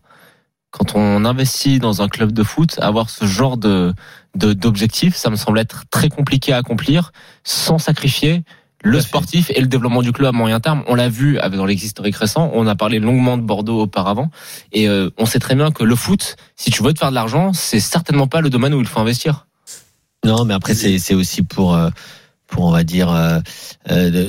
Quand 0.70 0.94
on 0.94 1.24
investit 1.24 1.80
dans 1.80 2.00
un 2.00 2.08
club 2.08 2.30
de 2.32 2.44
foot, 2.44 2.78
avoir 2.80 3.10
ce 3.10 3.26
genre 3.26 3.56
de 3.58 3.92
de- 4.36 4.52
d'objectif, 4.52 5.16
ça 5.16 5.28
me 5.28 5.34
semble 5.36 5.58
être 5.58 5.82
très 5.90 6.08
compliqué 6.08 6.52
à 6.52 6.58
accomplir 6.58 7.10
sans 7.42 7.78
sacrifier 7.78 8.44
le 8.82 9.00
sportif 9.00 9.50
et 9.54 9.60
le 9.60 9.66
développement 9.66 10.02
du 10.02 10.12
club 10.12 10.28
à 10.28 10.32
moyen 10.32 10.60
terme. 10.60 10.82
On 10.86 10.94
l'a 10.94 11.08
vu 11.08 11.38
avec 11.38 11.58
dans 11.58 11.66
l'exhistorique 11.66 12.16
récent, 12.16 12.50
on 12.54 12.66
a 12.66 12.74
parlé 12.74 12.98
longuement 12.98 13.36
de 13.36 13.42
Bordeaux 13.42 13.82
auparavant, 13.82 14.30
et 14.72 14.88
euh, 14.88 15.10
on 15.18 15.26
sait 15.26 15.38
très 15.38 15.54
bien 15.54 15.70
que 15.70 15.84
le 15.84 15.94
foot, 15.94 16.36
si 16.56 16.70
tu 16.70 16.82
veux 16.82 16.92
te 16.92 16.98
faire 16.98 17.10
de 17.10 17.14
l'argent, 17.14 17.52
c'est 17.52 17.80
certainement 17.80 18.26
pas 18.26 18.40
le 18.40 18.50
domaine 18.50 18.74
où 18.74 18.80
il 18.80 18.86
faut 18.86 19.00
investir. 19.00 19.46
Non, 20.24 20.44
mais 20.44 20.54
après 20.54 20.74
c'est 20.74 21.14
aussi 21.14 21.42
pour 21.42 21.74
euh, 21.74 21.88
pour 22.46 22.64
on 22.64 22.70
va 22.70 22.84
dire 22.84 23.10
euh, 23.10 23.40
euh, 23.90 24.28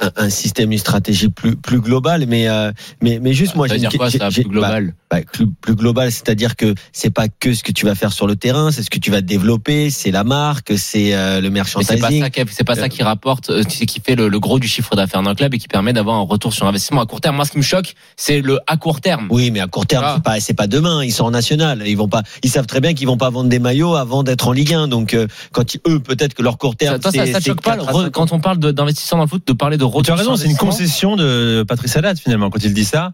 un, 0.00 0.10
un 0.16 0.30
système, 0.30 0.72
une 0.72 0.78
stratégie 0.78 1.28
plus 1.28 1.56
plus 1.56 1.80
globale. 1.80 2.24
Mais 2.26 2.48
euh, 2.48 2.72
mais 3.02 3.18
mais 3.20 3.32
juste 3.32 3.54
moi 3.56 3.66
j'ai 3.68 3.80
quoi, 3.96 4.10
ça, 4.10 4.28
plus 4.30 4.44
global 4.44 4.94
bah, 5.10 5.20
plus, 5.32 5.46
plus 5.48 5.74
global, 5.74 6.12
c'est-à-dire 6.12 6.54
que 6.54 6.74
c'est 6.92 7.08
pas 7.10 7.28
que 7.28 7.54
ce 7.54 7.62
que 7.62 7.72
tu 7.72 7.86
vas 7.86 7.94
faire 7.94 8.12
sur 8.12 8.26
le 8.26 8.36
terrain, 8.36 8.70
c'est 8.70 8.82
ce 8.82 8.90
que 8.90 8.98
tu 8.98 9.10
vas 9.10 9.22
développer, 9.22 9.88
c'est 9.88 10.10
la 10.10 10.22
marque, 10.22 10.76
c'est 10.76 11.14
euh, 11.14 11.40
le 11.40 11.48
Mais 11.48 11.62
c'est 11.64 11.74
pas 11.86 11.94
merchandising. 11.94 12.20
ça, 12.22 12.30
qui- 12.30 12.40
c'est 12.52 12.64
pas 12.64 12.74
ça 12.74 12.88
qui 12.90 13.02
rapporte, 13.02 13.48
euh, 13.48 13.62
qui 13.62 13.86
qui 13.86 14.00
fait 14.00 14.14
le, 14.16 14.28
le 14.28 14.38
gros 14.40 14.58
du 14.58 14.68
chiffre 14.68 14.94
d'affaires 14.96 15.22
d'un 15.22 15.34
club 15.34 15.54
et 15.54 15.58
qui 15.58 15.66
permet 15.68 15.94
d'avoir 15.94 16.16
un 16.16 16.22
retour 16.24 16.52
sur 16.52 16.66
investissement 16.66 17.00
à 17.00 17.06
court 17.06 17.22
terme. 17.22 17.36
Moi, 17.36 17.46
ce 17.46 17.52
qui 17.52 17.56
me 17.58 17.62
choque, 17.62 17.94
c'est 18.16 18.40
le 18.42 18.58
à 18.66 18.76
court 18.76 19.00
terme. 19.00 19.28
Oui, 19.30 19.50
mais 19.50 19.60
à 19.60 19.66
court 19.66 19.86
terme, 19.86 20.04
Ah. 20.06 20.14
c'est 20.16 20.22
pas 20.22 20.40
c'est 20.40 20.54
pas 20.54 20.66
demain. 20.66 21.02
Ils 21.02 21.12
sont 21.12 21.24
en 21.24 21.30
national. 21.30 21.82
Ils 21.86 21.96
vont 21.96 22.08
pas. 22.08 22.22
Ils 22.42 22.50
savent 22.50 22.66
très 22.66 22.80
bien 22.80 22.92
qu'ils 22.92 23.06
vont 23.06 23.16
pas 23.16 23.30
vendre 23.30 23.48
des 23.48 23.58
maillots 23.60 23.94
avant 23.96 24.22
d'être 24.22 24.46
en 24.48 24.52
Ligue 24.52 24.74
1. 24.74 24.88
Donc 24.88 25.14
euh, 25.14 25.26
quand 25.52 25.74
ils- 25.74 25.80
eux, 25.88 26.00
peut-être 26.00 26.34
que 26.34 26.42
leur 26.42 26.58
court 26.58 26.76
terme, 26.76 26.96
Ça, 26.96 26.98
toi, 27.00 27.12
ça, 27.12 27.24
c'est- 27.24 27.32
ça 27.32 27.38
te 27.38 27.44
c'est 27.44 27.50
choque 27.50 27.62
pas 27.62 27.78
quand 28.12 28.32
on 28.32 28.40
parle 28.40 28.58
d'investisseurs 28.58 29.16
dans 29.18 29.24
le 29.24 29.28
foot 29.30 29.42
de 29.46 29.52
parler 29.54 29.78
de 29.78 29.84
Tu 30.04 30.10
as 30.10 30.14
raison, 30.14 30.36
c'est 30.36 30.48
une 30.48 30.56
concession 30.56 31.16
de 31.16 31.64
Patrice 31.66 31.96
Haddad 31.96 32.18
finalement 32.18 32.50
quand 32.50 32.62
il 32.62 32.74
dit 32.74 32.84
ça. 32.84 33.12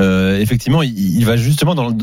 Euh, 0.00 0.38
effectivement, 0.38 0.82
il, 0.82 1.16
il 1.16 1.24
va 1.24 1.36
justement 1.36 1.74
dans 1.74 1.88
le, 1.88 1.94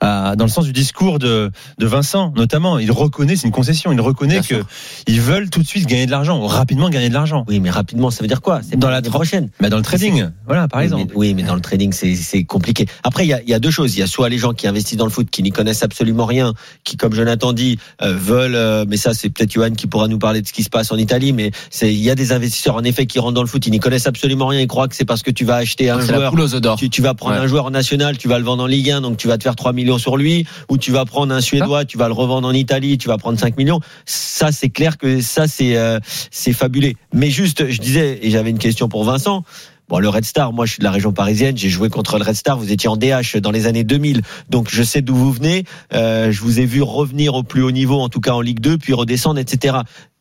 à- 0.00 0.34
dans 0.36 0.44
le 0.44 0.50
sens 0.50 0.64
du 0.64 0.72
discours 0.72 1.18
de, 1.18 1.50
de 1.78 1.86
Vincent, 1.86 2.32
notamment. 2.36 2.78
Il 2.78 2.90
reconnaît, 2.92 3.36
c'est 3.36 3.46
une 3.46 3.52
concession. 3.52 3.92
Il 3.92 4.00
reconnaît 4.00 4.34
Bien 4.34 4.42
que 4.42 4.46
sûr. 4.56 4.66
ils 5.06 5.20
veulent 5.20 5.50
tout 5.50 5.62
de 5.62 5.66
suite 5.66 5.86
gagner 5.86 6.06
de 6.06 6.10
l'argent, 6.10 6.40
rapidement 6.46 6.88
gagner 6.90 7.08
de 7.08 7.14
l'argent. 7.14 7.44
Oui, 7.48 7.60
mais 7.60 7.70
rapidement, 7.70 8.10
ça 8.10 8.22
veut 8.22 8.28
dire 8.28 8.40
quoi? 8.40 8.60
C'est 8.68 8.78
Dans 8.78 8.90
la 8.90 9.02
prochaine. 9.02 9.48
Bah 9.60 9.68
dans 9.70 9.76
le 9.76 9.82
trading, 9.82 10.28
voilà, 10.46 10.68
par 10.68 10.78
Oui, 10.80 10.84
exemple. 10.84 11.04
mais- 11.08 11.16
oui, 11.16 11.34
mais 11.34 11.42
dans 11.42 11.54
le 11.54 11.60
trading, 11.60 11.92
c'est 11.92 12.14
c'est 12.14 12.44
compliqué. 12.44 12.86
Après, 13.02 13.24
il 13.24 13.28
y 13.28 13.32
a, 13.32 13.42
il 13.42 13.48
y 13.48 13.54
a 13.54 13.58
deux 13.58 13.70
choses. 13.70 13.96
Il 13.96 14.00
y 14.00 14.02
a 14.02 14.06
soit 14.06 14.28
les 14.28 14.38
gens 14.38 14.52
qui 14.52 14.66
investissent 14.66 14.98
dans 14.98 15.04
le 15.04 15.10
foot, 15.10 15.28
qui 15.30 15.42
n'y 15.42 15.50
connaissent 15.50 15.82
absolument 15.82 16.26
rien, 16.26 16.52
qui, 16.84 16.96
comme 16.96 17.12
Jonathan 17.14 17.52
dit, 17.52 17.78
euh, 18.02 18.14
veulent. 18.16 18.54
euh, 18.54 18.84
mais 18.88 18.96
ça, 18.96 19.14
c'est 19.14 19.30
peut-être 19.30 19.52
Johan 19.52 19.70
qui 19.70 19.86
pourra 19.86 20.08
nous 20.08 20.18
parler 20.18 20.42
de 20.42 20.46
ce 20.48 20.52
qui 20.52 20.62
se 20.62 20.70
passe 20.70 20.90
en 20.92 20.96
Italie. 20.96 21.32
Mais 21.32 21.50
c'est 21.70 21.92
il 21.92 22.00
y 22.00 22.10
a 22.10 22.14
des 22.14 22.32
investisseurs 22.32 22.76
en 22.76 22.84
effet 22.84 23.06
qui 23.06 23.18
rentrent 23.18 23.34
dans 23.34 23.42
le 23.42 23.48
foot, 23.48 23.66
ils 23.66 23.70
n'y 23.70 23.80
connaissent 23.80 24.06
absolument 24.06 24.46
rien. 24.46 24.60
Ils 24.60 24.66
croient 24.66 24.88
que 24.88 24.96
c'est 24.96 25.04
parce 25.04 25.22
que 25.22 25.30
tu 25.30 25.44
vas 25.44 25.56
acheter 25.56 25.90
un 25.90 26.00
joueur. 26.00 26.32
Tu, 26.76 26.90
tu 26.90 27.02
vas 27.02 27.14
prendre 27.14 27.36
Ouais. 27.36 27.40
un 27.42 27.46
joueur 27.46 27.70
national, 27.70 28.16
tu 28.18 28.28
vas 28.28 28.38
le 28.38 28.44
vendre 28.44 28.62
en 28.62 28.66
Ligue 28.66 28.90
1, 28.90 29.00
donc 29.00 29.16
tu 29.16 29.28
vas 29.28 29.38
te 29.38 29.42
faire 29.42 29.56
3 29.64 29.72
millions 29.72 29.96
sur 29.96 30.18
lui, 30.18 30.46
ou 30.68 30.76
tu 30.76 30.92
vas 30.92 31.06
prendre 31.06 31.32
un 31.32 31.40
Suédois, 31.40 31.86
tu 31.86 31.96
vas 31.96 32.08
le 32.08 32.12
revendre 32.12 32.46
en 32.46 32.52
Italie, 32.52 32.98
tu 32.98 33.08
vas 33.08 33.16
prendre 33.16 33.38
5 33.38 33.56
millions. 33.56 33.80
Ça, 34.04 34.52
c'est 34.52 34.68
clair 34.68 34.98
que 34.98 35.22
ça, 35.22 35.48
c'est 35.48 35.78
euh, 35.78 36.00
c'est 36.30 36.52
fabulé. 36.52 36.96
Mais 37.14 37.30
juste, 37.30 37.70
je 37.70 37.80
disais, 37.80 38.18
et 38.20 38.30
j'avais 38.30 38.50
une 38.50 38.58
question 38.58 38.90
pour 38.90 39.04
Vincent. 39.04 39.42
Bon, 39.88 40.00
le 40.00 40.08
Red 40.10 40.26
Star, 40.26 40.52
moi 40.52 40.66
je 40.66 40.72
suis 40.72 40.80
de 40.80 40.84
la 40.84 40.90
région 40.90 41.12
parisienne, 41.12 41.56
j'ai 41.56 41.70
joué 41.70 41.88
contre 41.88 42.18
le 42.18 42.24
Red 42.24 42.34
Star, 42.34 42.58
vous 42.58 42.72
étiez 42.72 42.88
en 42.88 42.96
DH 42.96 43.38
dans 43.40 43.50
les 43.50 43.66
années 43.66 43.84
2000, 43.84 44.22
donc 44.48 44.68
je 44.70 44.82
sais 44.82 45.02
d'où 45.02 45.14
vous 45.14 45.30
venez, 45.30 45.64
euh, 45.92 46.32
je 46.32 46.40
vous 46.40 46.58
ai 46.58 46.64
vu 46.64 46.80
revenir 46.80 47.34
au 47.34 47.42
plus 47.42 47.62
haut 47.62 47.70
niveau, 47.70 48.00
en 48.00 48.08
tout 48.08 48.20
cas 48.20 48.32
en 48.32 48.40
Ligue 48.40 48.60
2, 48.60 48.78
puis 48.78 48.94
redescendre, 48.94 49.38
etc. 49.38 49.76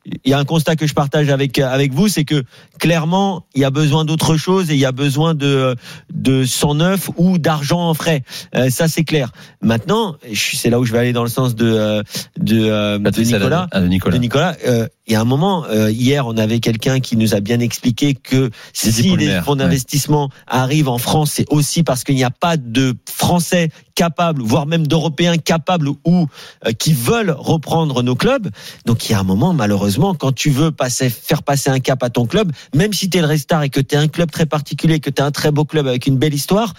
Il 0.05 0.31
y 0.31 0.33
a 0.33 0.39
un 0.39 0.45
constat 0.45 0.75
que 0.75 0.87
je 0.87 0.93
partage 0.93 1.29
avec 1.29 1.59
avec 1.59 1.93
vous, 1.93 2.07
c'est 2.07 2.25
que 2.25 2.43
clairement 2.79 3.45
il 3.55 3.61
y 3.61 3.65
a 3.65 3.69
besoin 3.69 4.05
d'autre 4.05 4.35
chose 4.35 4.69
et 4.69 4.73
il 4.73 4.79
y 4.79 4.85
a 4.85 4.91
besoin 4.91 5.33
de 5.33 5.75
de 6.13 6.45
sang 6.45 6.75
neuf 6.75 7.09
ou 7.17 7.37
d'argent 7.37 7.89
en 7.89 7.93
frais. 7.93 8.23
Euh, 8.55 8.69
ça 8.69 8.87
c'est 8.87 9.03
clair. 9.03 9.31
Maintenant, 9.61 10.17
c'est 10.33 10.69
là 10.69 10.79
où 10.79 10.85
je 10.85 10.91
vais 10.91 10.99
aller 10.99 11.13
dans 11.13 11.23
le 11.23 11.29
sens 11.29 11.55
de 11.55 11.65
euh, 11.65 12.03
de, 12.37 12.69
euh, 12.69 12.99
Nicolas 12.99 13.67
de 13.73 13.87
Nicolas. 13.87 14.15
de 14.15 14.21
Nicolas, 14.21 14.55
euh, 14.65 14.87
il 15.05 15.13
y 15.13 15.15
a 15.15 15.21
un 15.21 15.25
moment, 15.25 15.65
euh, 15.65 15.91
hier, 15.91 16.25
on 16.27 16.37
avait 16.37 16.59
quelqu'un 16.59 16.99
qui 16.99 17.17
nous 17.17 17.35
a 17.35 17.41
bien 17.41 17.59
expliqué 17.59 18.13
que 18.13 18.51
si 18.71 19.15
les 19.17 19.41
fonds 19.41 19.51
ouais. 19.51 19.57
d'investissement 19.57 20.29
arrivent 20.47 20.87
en 20.87 20.97
France, 20.97 21.31
c'est 21.33 21.45
aussi 21.49 21.83
parce 21.83 22.03
qu'il 22.03 22.15
n'y 22.15 22.23
a 22.23 22.31
pas 22.31 22.57
de 22.57 22.95
Français 23.09 23.69
capables, 23.95 24.41
voire 24.41 24.65
même 24.65 24.87
d'Européens 24.87 25.37
capables 25.37 25.89
ou 25.89 26.27
euh, 26.65 26.71
qui 26.71 26.93
veulent 26.93 27.35
reprendre 27.37 28.03
nos 28.03 28.15
clubs. 28.15 28.49
Donc 28.85 29.07
il 29.07 29.11
y 29.11 29.15
a 29.15 29.19
un 29.19 29.23
moment, 29.23 29.53
malheureusement, 29.53 30.15
quand 30.15 30.31
tu 30.31 30.49
veux 30.49 30.71
passer, 30.71 31.09
faire 31.09 31.43
passer 31.43 31.69
un 31.69 31.79
cap 31.79 32.01
à 32.03 32.09
ton 32.09 32.25
club, 32.25 32.51
même 32.75 32.93
si 32.93 33.09
tu 33.09 33.17
es 33.17 33.21
le 33.21 33.27
Restar 33.27 33.63
et 33.63 33.69
que 33.69 33.79
tu 33.79 33.95
es 33.95 33.97
un 33.97 34.07
club 34.07 34.31
très 34.31 34.45
particulier, 34.45 34.99
que 34.99 35.09
tu 35.09 35.21
es 35.21 35.25
un 35.25 35.31
très 35.31 35.51
beau 35.51 35.65
club 35.65 35.87
avec 35.87 36.07
une 36.07 36.17
belle 36.17 36.33
histoire, 36.33 36.73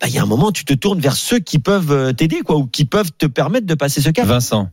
bah, 0.00 0.06
il 0.08 0.14
y 0.14 0.18
a 0.18 0.22
un 0.22 0.26
moment, 0.26 0.52
tu 0.52 0.64
te 0.64 0.74
tournes 0.74 1.00
vers 1.00 1.16
ceux 1.16 1.38
qui 1.38 1.58
peuvent 1.58 1.92
euh, 1.92 2.12
t'aider, 2.12 2.40
quoi, 2.42 2.56
ou 2.56 2.66
qui 2.66 2.84
peuvent 2.84 3.10
te 3.16 3.26
permettre 3.26 3.66
de 3.66 3.74
passer 3.74 4.00
ce 4.00 4.10
cap. 4.10 4.26
Vincent. 4.26 4.70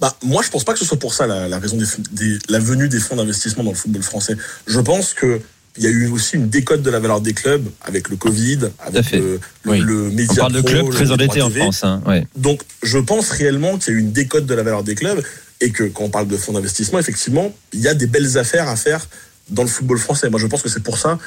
Bah, 0.00 0.16
moi, 0.24 0.42
je 0.42 0.50
pense 0.50 0.64
pas 0.64 0.72
que 0.72 0.78
ce 0.80 0.84
soit 0.84 0.98
pour 0.98 1.14
ça 1.14 1.26
la, 1.26 1.48
la 1.48 1.58
raison 1.58 1.76
des, 1.76 1.84
des- 2.10 2.38
la 2.48 2.58
venue 2.58 2.88
des 2.88 2.98
fonds 2.98 3.14
d'investissement 3.14 3.62
dans 3.62 3.70
le 3.70 3.76
football 3.76 4.02
français. 4.02 4.36
Je 4.66 4.80
pense 4.80 5.14
que 5.14 5.40
il 5.76 5.84
y 5.84 5.86
a 5.86 5.90
eu 5.90 6.08
aussi 6.08 6.36
une 6.36 6.48
décote 6.48 6.82
de 6.82 6.90
la 6.90 7.00
valeur 7.00 7.20
des 7.20 7.32
clubs 7.32 7.66
avec 7.82 8.08
le 8.10 8.16
Covid, 8.16 8.58
avec 8.80 9.04
fait. 9.04 9.18
le, 9.18 9.40
Oui. 9.66 9.80
le 9.80 10.08
On 10.08 10.12
média 10.12 10.34
parle 10.36 10.52
de 10.52 10.60
clubs 10.60 10.90
très 10.90 11.10
endettés 11.10 11.42
en. 11.42 11.50
France. 11.50 11.84
Hein, 11.84 12.02
ouais. 12.06 12.26
Donc, 12.36 12.62
je 12.82 12.98
pense 12.98 13.30
réellement 13.30 13.78
qu'il 13.78 13.92
y 13.92 13.96
a 13.96 13.98
eu 13.98 14.02
une 14.02 14.12
décote 14.12 14.46
de 14.46 14.54
la 14.54 14.62
valeur 14.62 14.82
des 14.82 14.94
clubs 14.94 15.22
et 15.60 15.70
que 15.70 15.84
quand 15.84 16.04
on 16.04 16.10
parle 16.10 16.28
de 16.28 16.36
fonds 16.36 16.52
d'investissement, 16.52 16.98
effectivement, 16.98 17.54
il 17.72 17.80
y 17.80 17.88
a 17.88 17.94
des 17.94 18.06
belles 18.06 18.36
affaires 18.36 18.68
à 18.68 18.76
faire 18.76 19.06
dans 19.48 19.62
le 19.62 19.68
football 19.68 19.98
français. 19.98 20.28
Moi, 20.28 20.40
je 20.40 20.46
pense 20.46 20.62
que 20.62 20.68
c'est 20.68 20.82
pour 20.82 20.98
ça 20.98 21.18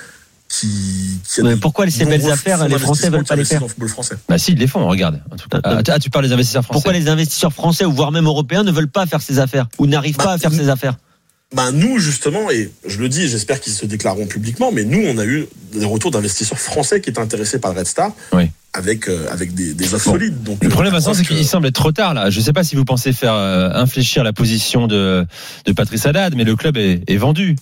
y 0.63 1.39
a 1.39 1.43
Mais 1.43 1.55
pourquoi 1.57 1.89
ces 1.89 2.05
belles 2.05 2.29
affaires, 2.31 2.67
les 2.67 2.77
Français 2.77 3.09
veulent 3.09 3.23
pas 3.23 3.35
les 3.35 3.43
qui 3.43 3.49
faire 3.49 3.57
investissent 3.57 3.59
dans 3.59 3.65
le 3.65 3.69
football 3.69 3.89
français? 3.89 4.15
Bah 4.29 4.37
si, 4.37 4.51
ils 4.51 4.57
les 4.57 4.67
font, 4.67 4.87
regarde. 4.87 5.21
En 5.31 5.35
tout 5.35 5.49
cas. 5.49 5.59
Ah, 5.63 5.99
tu 5.99 6.09
parles 6.09 6.27
des 6.27 6.33
investisseurs 6.33 6.63
français. 6.63 6.75
Pourquoi 6.75 6.93
les 6.93 7.07
investisseurs 7.09 7.53
français 7.53 7.85
ou 7.85 7.91
voire 7.91 8.11
même 8.11 8.25
européens 8.25 8.63
ne 8.63 8.71
veulent 8.71 8.87
pas 8.87 9.05
faire 9.05 9.21
ces 9.21 9.39
affaires 9.39 9.67
ou 9.79 9.87
n'arrivent 9.87 10.17
Bah, 10.17 10.25
pas 10.25 10.31
à 10.33 10.37
faire 10.37 10.51
ces 10.51 10.69
affaires? 10.69 10.95
Bah 11.55 11.71
nous 11.71 11.97
justement, 11.99 12.51
et 12.51 12.69
je 12.85 12.99
le 12.99 13.07
dis, 13.09 13.27
j'espère 13.29 13.59
qu'ils 13.61 13.73
se 13.73 13.85
déclareront 13.85 14.27
publiquement, 14.27 14.71
mais 14.71 14.83
nous 14.83 15.01
on 15.07 15.17
a 15.17 15.25
eu 15.25 15.47
des 15.73 15.85
retours 15.85 16.11
d'investisseurs 16.11 16.59
français 16.59 16.99
qui 17.01 17.09
étaient 17.09 17.19
intéressés 17.21 17.59
par 17.59 17.71
le 17.73 17.79
Red 17.79 17.87
Star, 17.87 18.11
Oui. 18.33 18.51
avec 18.73 19.07
euh, 19.07 19.25
avec 19.31 19.53
des, 19.53 19.73
des 19.73 19.93
offres 19.93 20.05
Bon. 20.07 20.11
solides. 20.13 20.43
Donc 20.43 20.61
Le 20.61 20.67
euh, 20.67 20.71
problème, 20.71 20.91
je 20.93 20.97
Vincent, 20.97 21.13
c'est 21.13 21.23
que- 21.23 21.33
qu'il 21.33 21.45
semble 21.45 21.67
être 21.67 21.75
trop 21.75 21.91
tard 21.93 22.13
là. 22.13 22.29
Je 22.29 22.39
ne 22.39 22.43
sais 22.43 22.53
pas 22.53 22.63
si 22.65 22.75
vous 22.75 22.83
pensez 22.85 23.13
faire 23.13 23.33
euh, 23.33 23.69
infléchir 23.73 24.23
la 24.23 24.33
position 24.33 24.85
de, 24.87 25.25
de 25.65 25.71
Patrice 25.71 26.05
Haddad, 26.05 26.35
mais 26.35 26.43
le 26.43 26.55
club 26.57 26.75
est, 26.77 27.01
est 27.07 27.17
vendu. 27.17 27.55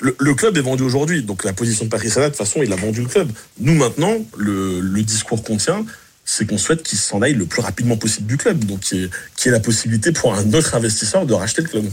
le, 0.00 0.14
le 0.18 0.34
club 0.34 0.56
est 0.58 0.62
vendu 0.62 0.82
aujourd'hui, 0.82 1.22
donc 1.22 1.44
la 1.44 1.52
position 1.54 1.86
de 1.86 1.90
Patrice 1.90 2.16
Haddad, 2.18 2.32
de 2.32 2.36
toute 2.36 2.46
façon, 2.46 2.60
il 2.62 2.72
a 2.72 2.76
vendu 2.76 3.00
le 3.00 3.06
club. 3.08 3.30
Nous 3.60 3.74
maintenant, 3.74 4.14
le, 4.36 4.80
le 4.80 5.02
discours 5.02 5.42
qu'on 5.42 5.56
tient, 5.56 5.84
c'est 6.24 6.46
qu'on 6.46 6.58
souhaite 6.58 6.82
qu'il 6.82 6.98
s'en 6.98 7.20
aille 7.20 7.34
le 7.34 7.46
plus 7.46 7.62
rapidement 7.62 7.96
possible 7.96 8.26
du 8.26 8.36
club, 8.36 8.64
donc 8.64 8.90
y 8.92 8.96
ait 9.46 9.50
la 9.50 9.60
possibilité 9.60 10.12
pour 10.12 10.34
un 10.34 10.52
autre 10.52 10.74
investisseur 10.74 11.26
de 11.26 11.34
racheter 11.34 11.62
le 11.62 11.68
club. 11.68 11.84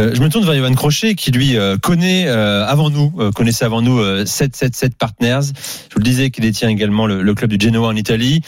Euh, 0.00 0.14
je 0.14 0.20
me 0.20 0.28
tourne 0.28 0.44
vers 0.44 0.54
Ivan 0.54 0.72
Crochet 0.74 1.14
qui 1.14 1.30
lui 1.30 1.56
euh, 1.56 1.76
connaît 1.76 2.26
euh, 2.26 2.64
avant 2.66 2.90
nous, 2.90 3.12
euh, 3.18 3.30
connaissait 3.32 3.64
avant 3.64 3.82
nous 3.82 3.98
euh, 3.98 4.24
777 4.24 4.96
Partners. 4.96 5.52
Je 5.88 5.94
vous 5.94 5.98
le 5.98 6.04
disais 6.04 6.30
qu'il 6.30 6.44
détient 6.44 6.68
également 6.68 7.06
le, 7.06 7.22
le 7.22 7.34
club 7.34 7.50
du 7.52 7.64
Genoa 7.64 7.88
en 7.88 7.96
Italie. 7.96 8.40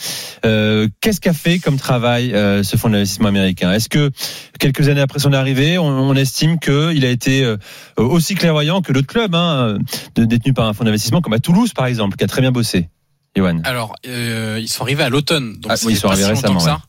Euh, 0.45 0.89
Qu'est-ce 1.01 1.21
qu'a 1.21 1.33
fait 1.33 1.59
comme 1.59 1.77
travail 1.77 2.33
euh, 2.35 2.63
ce 2.63 2.77
fonds 2.77 2.89
d'investissement 2.89 3.29
américain? 3.29 3.73
Est-ce 3.73 3.89
que 3.89 4.11
quelques 4.59 4.89
années 4.89 5.01
après 5.01 5.19
son 5.19 5.33
arrivée, 5.33 5.79
on, 5.79 5.87
on 5.87 6.15
estime 6.15 6.59
qu'il 6.59 7.05
a 7.05 7.11
été 7.11 7.45
euh, 7.45 7.57
aussi 7.97 8.35
clairvoyant 8.35 8.81
que 8.81 8.93
d'autres 8.93 9.07
clubs 9.07 9.35
hein, 9.35 9.79
détenus 10.17 10.55
par 10.55 10.67
un 10.69 10.73
fonds 10.73 10.85
d'investissement 10.85 11.21
comme 11.21 11.35
à 11.35 11.41
Toulouse 11.41 11.73
par 11.73 11.87
exemple, 11.87 12.17
qui 12.17 12.25
a 12.25 12.29
très 12.29 12.41
bien 12.41 12.53
bossé? 12.53 12.89
Alors, 13.65 13.95
euh, 14.07 14.59
ils 14.61 14.69
sont 14.69 14.83
arrivés 14.83 15.03
à 15.05 15.09
l'automne, 15.09 15.59
donc 15.59 15.73
Ah, 15.73 15.77
c'est 15.77 15.87
oui, 15.87 15.95
ils 15.95 15.97
sont 15.97 16.09
pas 16.09 16.15
arrivés 16.15 16.35
si 16.35 16.43
longtemps 16.43 16.55
récemment, 16.59 16.77
que 16.77 16.83
ça. 16.83 16.87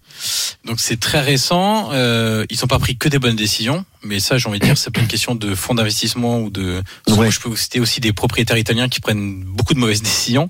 Donc 0.65 0.79
c'est 0.79 0.99
très 0.99 1.21
récent. 1.21 1.89
Euh, 1.93 2.45
ils 2.49 2.57
n'ont 2.61 2.67
pas 2.67 2.79
pris 2.79 2.95
que 2.97 3.09
des 3.09 3.17
bonnes 3.17 3.35
décisions, 3.35 3.85
mais 4.03 4.19
ça, 4.19 4.37
j'ai 4.37 4.47
envie 4.47 4.59
de 4.59 4.65
dire, 4.65 4.77
c'est 4.77 4.91
pas 4.91 5.01
une 5.01 5.07
question 5.07 5.33
de 5.33 5.55
fonds 5.55 5.73
d'investissement 5.73 6.39
ou 6.39 6.49
de. 6.49 6.83
Moi, 7.09 7.29
je 7.29 7.39
peux 7.39 7.49
vous 7.49 7.55
citer 7.55 7.79
aussi 7.79 7.99
des 7.99 8.13
propriétaires 8.13 8.57
italiens 8.57 8.89
qui 8.89 8.99
prennent 8.99 9.43
beaucoup 9.43 9.73
de 9.73 9.79
mauvaises 9.79 10.01
décisions. 10.03 10.49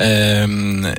Euh, 0.00 0.94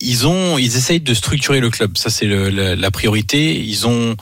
ils 0.00 0.26
ont, 0.26 0.58
ils 0.58 0.76
essayent 0.76 1.00
de 1.00 1.14
structurer 1.14 1.60
le 1.60 1.70
club. 1.70 1.96
Ça, 1.96 2.10
c'est 2.10 2.26
la 2.26 2.90
priorité. 2.90 3.58
Ils 3.58 3.86
ont 3.86 4.16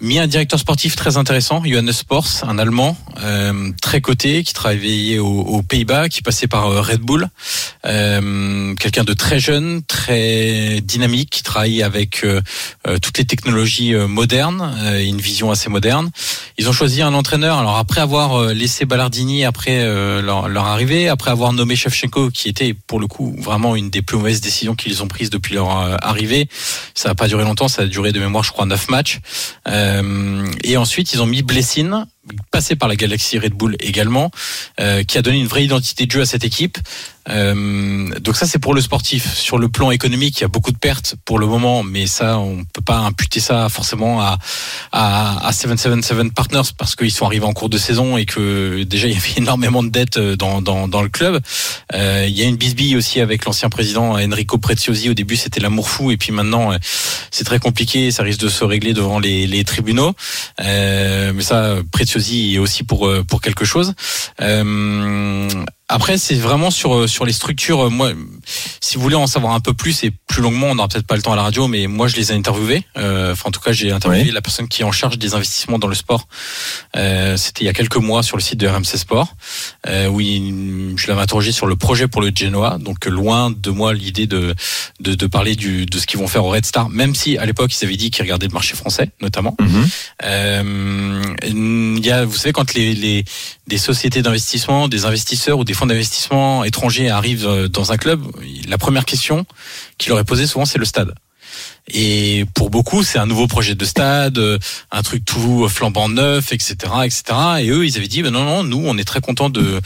mis 0.00 0.18
un 0.18 0.26
directeur 0.26 0.58
sportif 0.58 0.94
très 0.94 1.16
intéressant, 1.16 1.62
Johannes 1.64 1.92
Sports, 1.92 2.28
un 2.42 2.58
Allemand 2.58 2.96
euh, 3.22 3.70
très 3.80 4.00
coté, 4.00 4.42
qui 4.44 4.52
travaillait 4.52 5.18
aux, 5.18 5.26
aux 5.26 5.62
Pays-Bas, 5.62 6.08
qui 6.08 6.22
passait 6.22 6.46
par 6.46 6.66
euh, 6.66 6.82
Red 6.82 7.00
Bull, 7.00 7.28
euh, 7.86 8.74
quelqu'un 8.74 9.04
de 9.04 9.14
très 9.14 9.40
jeune, 9.40 9.82
très 9.82 10.80
dynamique, 10.82 11.30
qui 11.30 11.42
travaille 11.42 11.82
avec 11.82 12.24
euh, 12.24 12.42
euh, 12.86 12.98
toutes 12.98 13.16
les 13.18 13.24
technologies 13.24 13.94
modernes, 13.94 14.74
une 15.00 15.20
vision 15.20 15.50
assez 15.50 15.70
moderne. 15.70 16.10
Ils 16.58 16.68
ont 16.68 16.72
choisi 16.72 17.02
un 17.02 17.14
entraîneur. 17.14 17.58
Alors 17.58 17.76
après 17.76 18.00
avoir 18.00 18.46
laissé 18.46 18.84
Ballardini 18.84 19.44
après 19.44 19.84
leur, 20.22 20.48
leur 20.48 20.66
arrivée, 20.66 21.08
après 21.08 21.30
avoir 21.30 21.52
nommé 21.52 21.76
Shevchenko, 21.76 22.30
qui 22.30 22.48
était 22.48 22.74
pour 22.74 22.98
le 23.00 23.06
coup 23.06 23.34
vraiment 23.38 23.76
une 23.76 23.90
des 23.90 24.02
plus 24.02 24.16
mauvaises 24.16 24.40
décisions 24.40 24.74
qu'ils 24.74 25.02
ont 25.02 25.08
prises 25.08 25.30
depuis 25.30 25.54
leur 25.54 25.68
arrivée. 26.04 26.48
Ça 26.94 27.10
n'a 27.10 27.14
pas 27.14 27.28
duré 27.28 27.44
longtemps, 27.44 27.68
ça 27.68 27.82
a 27.82 27.86
duré 27.86 28.12
de 28.12 28.20
mémoire, 28.20 28.44
je 28.44 28.52
crois, 28.52 28.66
neuf 28.66 28.88
matchs. 28.88 29.20
Et 30.62 30.76
ensuite, 30.76 31.12
ils 31.12 31.22
ont 31.22 31.26
mis 31.26 31.42
Blessing, 31.42 31.92
passé 32.50 32.76
par 32.76 32.88
la 32.88 32.96
Galaxy 32.96 33.38
Red 33.38 33.54
Bull 33.54 33.76
également, 33.80 34.30
euh, 34.80 35.02
qui 35.04 35.18
a 35.18 35.22
donné 35.22 35.38
une 35.38 35.46
vraie 35.46 35.64
identité 35.64 36.06
de 36.06 36.10
jeu 36.10 36.22
à 36.22 36.26
cette 36.26 36.44
équipe. 36.44 36.78
Euh, 37.28 38.08
donc 38.20 38.36
ça, 38.36 38.46
c'est 38.46 38.58
pour 38.58 38.74
le 38.74 38.80
sportif. 38.80 39.34
Sur 39.34 39.58
le 39.58 39.68
plan 39.68 39.90
économique, 39.90 40.38
il 40.38 40.42
y 40.42 40.44
a 40.44 40.48
beaucoup 40.48 40.72
de 40.72 40.78
pertes 40.78 41.16
pour 41.24 41.38
le 41.38 41.46
moment, 41.46 41.82
mais 41.82 42.06
ça, 42.06 42.38
on 42.38 42.64
peut 42.64 42.82
pas 42.82 42.98
imputer 42.98 43.40
ça 43.40 43.68
forcément 43.68 44.20
à 44.20 44.38
à, 44.92 45.46
à 45.46 45.52
777 45.52 46.32
Partners 46.32 46.70
parce 46.78 46.96
qu'ils 46.96 47.10
sont 47.10 47.26
arrivés 47.26 47.44
en 47.44 47.52
cours 47.52 47.68
de 47.68 47.78
saison 47.78 48.16
et 48.16 48.24
que 48.24 48.82
déjà 48.84 49.06
il 49.08 49.14
y 49.14 49.16
avait 49.16 49.34
énormément 49.36 49.82
de 49.82 49.88
dettes 49.88 50.18
dans 50.18 50.62
dans, 50.62 50.88
dans 50.88 51.02
le 51.02 51.08
club. 51.08 51.40
Euh, 51.94 52.26
il 52.28 52.38
y 52.38 52.42
a 52.42 52.46
une 52.46 52.56
bisbille 52.56 52.96
aussi 52.96 53.20
avec 53.20 53.44
l'ancien 53.44 53.68
président 53.68 54.16
Enrico 54.18 54.58
Preziosi. 54.58 55.08
Au 55.10 55.14
début, 55.14 55.36
c'était 55.36 55.60
l'amour 55.60 55.88
fou, 55.88 56.10
et 56.10 56.16
puis 56.16 56.32
maintenant, 56.32 56.72
euh, 56.72 56.78
c'est 57.30 57.44
très 57.44 57.58
compliqué. 57.58 58.10
Ça 58.10 58.22
risque 58.22 58.40
de 58.40 58.48
se 58.48 58.64
régler 58.64 58.92
devant 58.92 59.18
les, 59.18 59.46
les 59.46 59.64
tribunaux. 59.64 60.14
Euh, 60.60 61.32
mais 61.34 61.42
ça, 61.42 61.76
Preziosi 61.92 62.54
est 62.54 62.58
aussi 62.58 62.82
pour 62.84 63.06
euh, 63.06 63.22
pour 63.24 63.40
quelque 63.40 63.64
chose. 63.64 63.94
Euh, 65.90 65.94
après, 65.96 66.18
c'est 66.18 66.34
vraiment 66.34 66.70
sur 66.70 67.08
sur 67.08 67.24
les 67.24 67.32
structures. 67.32 67.90
Moi, 67.90 68.12
si 68.80 68.96
vous 68.96 69.02
voulez 69.02 69.14
en 69.16 69.26
savoir 69.26 69.54
un 69.54 69.60
peu 69.60 69.72
plus 69.72 70.02
et 70.04 70.10
plus 70.26 70.42
longuement, 70.42 70.66
on 70.68 70.74
n'aura 70.74 70.88
peut-être 70.88 71.06
pas 71.06 71.16
le 71.16 71.22
temps 71.22 71.32
à 71.32 71.36
la 71.36 71.42
radio, 71.42 71.68
mais 71.68 71.86
moi, 71.86 72.08
je 72.08 72.16
les 72.16 72.32
ai 72.32 72.34
interviewés. 72.34 72.82
Euh, 72.98 73.32
enfin, 73.32 73.48
en 73.48 73.52
tout 73.52 73.60
cas, 73.60 73.72
j'ai 73.72 73.90
interviewé 73.92 74.24
Oui. 74.26 74.30
la 74.32 74.42
personne 74.42 74.68
qui 74.68 74.82
est 74.82 74.84
en 74.84 74.92
charge 74.92 75.18
des 75.18 75.34
investissements 75.34 75.78
dans 75.78 75.86
le 75.88 75.94
sport. 75.94 76.26
Euh, 76.96 77.36
C'était 77.36 77.62
il 77.64 77.66
y 77.66 77.70
a 77.70 77.72
quelques 77.72 77.96
mois 77.96 78.22
sur 78.22 78.36
le 78.36 78.42
site 78.42 78.58
de 78.58 78.66
RMC 78.66 78.96
Sport, 78.98 79.34
euh, 79.86 80.08
où 80.08 80.20
il- 80.20 80.94
je 80.96 81.06
l'avais 81.08 81.20
interrogé 81.22 81.52
sur 81.52 81.66
le 81.66 81.76
projet 81.76 82.08
pour 82.08 82.20
le 82.20 82.30
Genoa. 82.34 82.78
Donc, 82.78 83.06
loin 83.06 83.50
de 83.50 83.70
moi 83.70 83.94
l'idée 83.94 84.26
de, 84.26 84.54
de 85.00 85.14
de 85.14 85.26
parler 85.26 85.54
du 85.56 85.86
de 85.86 85.98
ce 85.98 86.06
qu'ils 86.06 86.18
vont 86.20 86.28
faire 86.28 86.44
au 86.44 86.50
Red 86.50 86.66
Star, 86.66 86.88
même 86.90 87.14
si 87.14 87.38
à 87.38 87.46
l'époque 87.46 87.72
ils 87.80 87.84
avaient 87.84 87.96
dit 87.96 88.10
qu'ils 88.10 88.22
regardaient 88.22 88.48
le 88.48 88.52
marché 88.52 88.74
français, 88.74 89.10
notamment. 89.22 89.56
Mhm. 89.60 89.86
Euh, 90.24 91.22
il 91.46 92.04
y 92.04 92.10
a, 92.10 92.24
vous 92.24 92.36
savez, 92.36 92.52
quand 92.52 92.74
les, 92.74 92.94
les 92.94 93.24
des 93.66 93.78
sociétés 93.78 94.22
d'investissement, 94.22 94.88
des 94.88 95.04
investisseurs 95.06 95.58
ou 95.58 95.64
des 95.64 95.74
fonds 95.76 95.86
d'investissement 95.86 96.64
étrangers 96.64 97.10
arrivent 97.10 97.46
euh, 97.46 97.68
dans 97.68 97.92
un 97.92 97.96
club, 97.96 98.22
la 98.68 98.78
première 98.78 99.04
question 99.04 99.46
qu'il 99.98 100.10
leur 100.10 100.18
est 100.18 100.24
posée 100.24 100.46
souvent, 100.46 100.64
c'est 100.64 100.78
le 100.78 100.84
stade. 100.84 101.14
Et 101.88 102.44
pour 102.54 102.68
beaucoup, 102.70 103.04
c'est 103.04 103.18
un 103.18 103.26
nouveau 103.26 103.46
projet 103.46 103.76
de 103.76 103.84
stade, 103.84 104.38
euh, 104.38 104.58
un 104.90 105.02
truc 105.02 105.24
tout 105.24 105.68
flambant 105.68 106.08
neuf, 106.08 106.52
etc., 106.52 106.74
etc. 107.04 107.22
Et 107.60 107.68
eux, 107.70 107.86
ils 107.86 107.96
avaient 107.96 108.08
dit, 108.08 108.22
ben 108.22 108.32
non, 108.32 108.44
non, 108.44 108.64
nous, 108.64 108.82
on 108.84 108.98
est 108.98 109.04
très 109.04 109.20
contents 109.20 109.50
de 109.50 109.80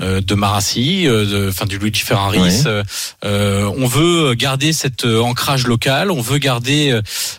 euh, 0.00 0.20
de 0.20 0.34
Marassi, 0.36 1.08
euh, 1.08 1.24
de, 1.26 1.48
enfin 1.48 1.66
du 1.66 1.78
Luigi 1.78 2.02
Ferraris. 2.02 2.38
Ouais. 2.38 2.82
Euh, 3.24 3.70
on 3.76 3.86
veut 3.86 4.34
garder 4.34 4.72
cet 4.72 5.04
ancrage 5.04 5.66
local, 5.66 6.10
on 6.12 6.20
veut 6.20 6.38
garder 6.38 6.98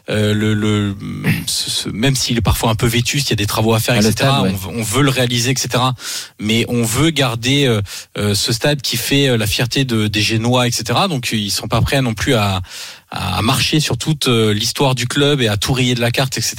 euh, 0.10 0.34
le, 0.34 0.54
le 0.54 0.94
ce- 1.48 1.70
ce- 1.70 1.90
même 1.90 2.16
s'il 2.16 2.38
est 2.38 2.42
parfois 2.42 2.70
un 2.70 2.76
peu 2.76 2.88
vétuste, 2.88 3.30
il 3.30 3.32
y 3.32 3.34
a 3.34 3.38
des 3.38 3.46
travaux 3.46 3.74
à 3.74 3.80
faire, 3.80 3.96
etc. 3.96 4.12
stade, 4.12 4.42
ouais. 4.44 4.52
on, 4.54 4.56
veut, 4.72 4.78
on 4.80 4.84
veut 4.84 5.02
le 5.04 5.10
réaliser, 5.10 5.52
etc. 5.52 5.70
Mais 6.40 6.66
on 6.68 6.84
veut 6.84 7.12
garder 7.12 7.66
euh, 8.18 8.36
ce 8.36 8.52
stade 8.52 8.82
qui 8.82 8.98
fait 8.98 9.38
la 9.38 9.48
fierté 9.48 9.86
de, 9.86 10.08
des 10.08 10.22
Génois, 10.22 10.68
etc. 10.68 10.84
Donc 11.08 11.30
ils 11.32 11.50
sont 11.52 11.68
pas 11.70 11.82
prêts 11.82 12.02
non 12.02 12.14
plus 12.14 12.34
à, 12.36 12.62
à 13.14 13.42
marcher 13.42 13.82
sur 13.82 13.98
toute 13.98 14.30
euh, 14.30 14.54
l'histoire 14.54 14.96
du 14.96 15.06
club 15.06 15.42
et 15.42 15.50
à 15.50 15.58
tout 15.58 15.74
rayer 15.74 15.96
de 15.96 16.00
la 16.00 16.12
carte, 16.12 16.38
etc. 16.38 16.56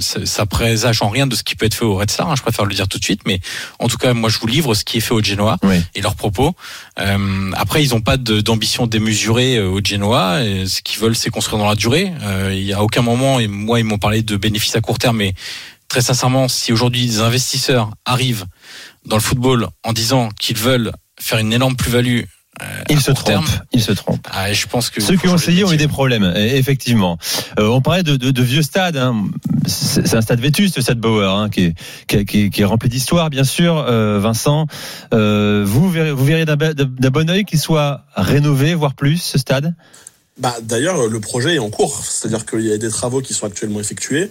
Ça, 0.00 0.26
ça 0.26 0.44
présage 0.44 1.00
en 1.00 1.08
rien 1.08 1.26
de 1.26 1.34
ce 1.34 1.42
qui 1.42 1.56
peut 1.56 1.64
être 1.64 1.72
fait 1.74 1.84
au 1.86 1.96
Red 1.96 2.10
Star. 2.10 2.30
hein, 2.30 2.34
je 2.36 2.42
préfère 2.42 2.66
le 2.66 2.74
dire 2.74 2.88
tout 2.88 2.98
de 2.98 3.04
suite, 3.04 3.22
mais 3.26 3.40
en 3.78 3.88
tout 3.88 3.96
cas, 3.96 4.12
moi, 4.12 4.28
je 4.28 4.38
vous 4.38 4.46
livre 4.46 4.74
ce 4.74 4.84
qui 4.84 4.98
est 4.98 5.00
fait 5.00 5.14
au 5.14 5.22
Genoa 5.22 5.56
Oui. 5.62 5.80
et 5.94 6.02
leurs 6.02 6.14
propos. 6.14 6.54
Euh, 6.98 7.50
après, 7.54 7.82
ils 7.82 7.90
n'ont 7.90 8.02
pas 8.02 8.18
d'ambition 8.18 8.86
démesurée 8.86 9.56
euh, 9.56 9.68
au 9.70 9.80
Genoa. 9.82 10.44
Et 10.44 10.66
ce 10.66 10.82
qu'ils 10.82 11.00
veulent, 11.00 11.16
c'est 11.16 11.30
construire 11.30 11.58
dans 11.58 11.68
la 11.68 11.74
durée. 11.74 12.12
Euh, 12.22 12.50
il 12.52 12.64
y 12.64 12.74
a 12.74 12.82
aucun 12.82 13.00
moment, 13.02 13.40
et 13.40 13.46
moi, 13.48 13.80
ils 13.80 13.84
m'ont 13.84 13.98
parlé 13.98 14.22
de 14.22 14.36
bénéfices 14.36 14.76
à 14.76 14.82
court 14.82 14.98
terme, 14.98 15.16
mais 15.16 15.32
très 15.88 16.02
sincèrement, 16.02 16.48
si 16.48 16.70
aujourd'hui 16.72 17.06
des 17.06 17.20
investisseurs 17.20 17.90
arrivent 18.04 18.44
dans 19.06 19.16
le 19.16 19.22
football 19.22 19.68
en 19.84 19.94
disant 19.94 20.28
qu'ils 20.38 20.58
veulent 20.58 20.92
faire 21.18 21.38
une 21.38 21.52
énorme 21.52 21.76
plus-value, 21.76 22.22
Il 22.88 22.98
à 22.98 23.00
se 23.00 23.10
trompe. 23.10 23.46
Il 23.72 23.82
se 23.82 23.92
trompe. 23.92 24.26
ah, 24.30 24.52
je 24.52 24.66
pense 24.66 24.88
que 24.90 25.00
Ceux 25.00 25.16
qui 25.16 25.26
ont 25.28 25.34
essayé 25.36 25.64
ont 25.64 25.72
eu 25.72 25.76
des 25.76 25.88
problèmes, 25.88 26.32
et- 26.36 26.56
effectivement. 26.56 27.18
Euh, 27.58 27.66
on 27.66 27.80
parlait 27.80 28.02
de, 28.04 28.16
de, 28.16 28.30
de 28.30 28.42
vieux 28.42 28.62
stades. 28.62 28.96
hein. 28.96 29.24
C'est 29.66 30.14
un 30.14 30.20
stade 30.20 30.40
vétuste, 30.40 30.76
le 30.76 30.82
stade 30.82 30.98
Bauer, 31.00 31.28
hein, 31.36 31.50
qui, 31.50 31.64
est, 31.64 31.74
qui, 32.06 32.16
est, 32.16 32.24
qui 32.24 32.40
est- 32.42 32.50
qui 32.50 32.62
est 32.62 32.64
rempli 32.64 32.88
d'histoire, 32.88 33.28
bien 33.30 33.44
sûr. 33.44 33.76
Euh, 33.88 34.20
Vincent, 34.20 34.66
euh, 35.12 35.64
vous 35.66 35.90
verrez, 35.90 36.12
vous 36.12 36.24
verriez 36.24 36.44
d'un 36.44 37.10
bon 37.10 37.28
œil 37.28 37.44
qu'il 37.44 37.58
soit 37.58 38.04
rénové, 38.14 38.74
voire 38.74 38.94
plus, 38.94 39.16
ce 39.18 39.36
stade? 39.38 39.74
Bah, 40.38 40.54
D'ailleurs, 40.62 41.08
le 41.08 41.20
projet 41.20 41.56
est 41.56 41.58
en 41.60 41.70
cours, 41.70 42.04
c'est-à-dire 42.04 42.46
qu'il 42.46 42.62
y 42.66 42.72
a 42.72 42.78
des 42.78 42.88
travaux 42.90 43.20
qui 43.20 43.34
sont 43.34 43.46
actuellement 43.46 43.80
effectués. 43.80 44.30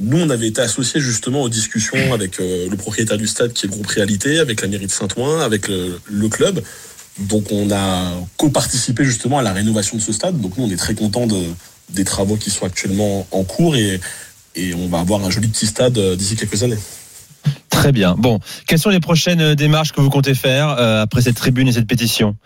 Nous, 0.00 0.18
on 0.20 0.28
avait 0.30 0.48
été 0.48 0.60
associés 0.60 1.00
justement 1.00 1.42
aux 1.42 1.48
discussions 1.48 2.12
avec 2.12 2.40
euh, 2.40 2.66
le 2.68 2.76
propriétaire 2.76 3.16
du 3.16 3.26
stade, 3.28 3.52
qui 3.52 3.64
est 3.64 3.68
le 3.68 3.74
groupe 3.74 3.86
Réalité, 3.86 4.38
avec 4.38 4.60
la 4.60 4.68
mairie 4.68 4.86
de 4.86 4.90
Saint-Ouen, 4.90 5.40
avec 5.40 5.68
le, 5.68 5.98
le 6.10 6.28
club. 6.28 6.62
Donc, 7.18 7.44
on 7.52 7.70
a 7.70 8.12
co-participé 8.36 9.04
justement 9.04 9.38
à 9.38 9.42
la 9.42 9.52
rénovation 9.52 9.96
de 9.96 10.02
ce 10.02 10.12
stade. 10.12 10.40
Donc, 10.40 10.56
nous, 10.58 10.64
on 10.64 10.70
est 10.70 10.76
très 10.76 10.94
contents 10.94 11.26
de, 11.26 11.40
des 11.90 12.04
travaux 12.04 12.36
qui 12.36 12.50
sont 12.50 12.66
actuellement 12.66 13.26
en 13.30 13.44
cours 13.44 13.76
et, 13.76 14.00
et 14.56 14.74
on 14.74 14.88
va 14.88 14.98
avoir 15.00 15.24
un 15.24 15.30
joli 15.30 15.48
petit 15.48 15.66
stade 15.66 15.96
euh, 15.98 16.16
d'ici 16.16 16.34
quelques 16.36 16.62
années. 16.62 16.78
Très 17.70 17.92
bien. 17.92 18.14
Bon, 18.18 18.40
quelles 18.66 18.78
sont 18.78 18.90
les 18.90 19.00
prochaines 19.00 19.40
euh, 19.40 19.54
démarches 19.54 19.92
que 19.92 20.00
vous 20.00 20.10
comptez 20.10 20.34
faire 20.34 20.70
euh, 20.70 21.02
après 21.02 21.22
cette 21.22 21.36
tribune 21.36 21.68
et 21.68 21.72
cette 21.72 21.86
pétition? 21.86 22.36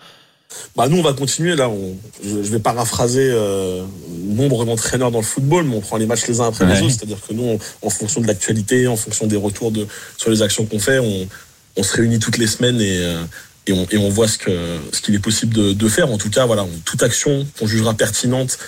Bah, 0.77 0.89
nous, 0.89 0.97
on 0.99 1.03
va 1.03 1.13
continuer. 1.13 1.55
Là, 1.57 1.69
on, 1.69 1.97
je, 2.23 2.43
je 2.43 2.51
vais 2.51 2.59
paraphraser 2.59 3.29
euh, 3.31 3.85
nombre 4.27 4.65
d'entraîneurs 4.65 5.11
dans 5.11 5.19
le 5.19 5.25
football, 5.25 5.65
mais 5.65 5.77
on 5.77 5.81
prend 5.81 5.97
les 5.99 6.07
matchs 6.07 6.27
les 6.27 6.41
uns 6.41 6.49
après 6.49 6.65
Ouais. 6.65 6.75
les 6.75 6.83
autres. 6.83 6.95
C'est-à-dire 6.95 7.19
que 7.27 7.33
nous, 7.35 7.43
on- 7.45 7.87
en 7.87 7.91
fonction 7.91 8.21
de 8.21 8.27
l'actualité, 8.27 8.87
en 8.87 8.97
fonction 8.97 9.27
des 9.27 9.37
retours 9.37 9.71
de, 9.71 9.87
sur 10.17 10.31
les 10.31 10.43
actions 10.43 10.65
qu'on 10.67 10.79
fait, 10.79 10.99
on, 10.99 11.27
on 11.77 11.83
se 11.83 11.95
réunit 11.97 12.19
toutes 12.19 12.39
les 12.39 12.47
semaines 12.47 12.81
et, 12.81 12.99
euh, 12.99 13.23
et, 13.69 13.73
on, 13.73 13.87
et 13.91 13.99
on 13.99 14.09
voit 14.09 14.29
ce 14.29 14.39
que 14.39 14.51
ce 14.93 15.01
qu'il 15.01 15.15
est 15.15 15.19
possible 15.21 15.55
de, 15.55 15.73
de 15.73 15.89
faire. 15.89 16.11
En 16.11 16.19
tout 16.19 16.31
cas, 16.31 16.47
voilà, 16.47 16.67
toute 16.85 17.03
action 17.03 17.47
qu'on 17.59 17.67
jugera 17.67 17.95
pertinente 17.95 18.59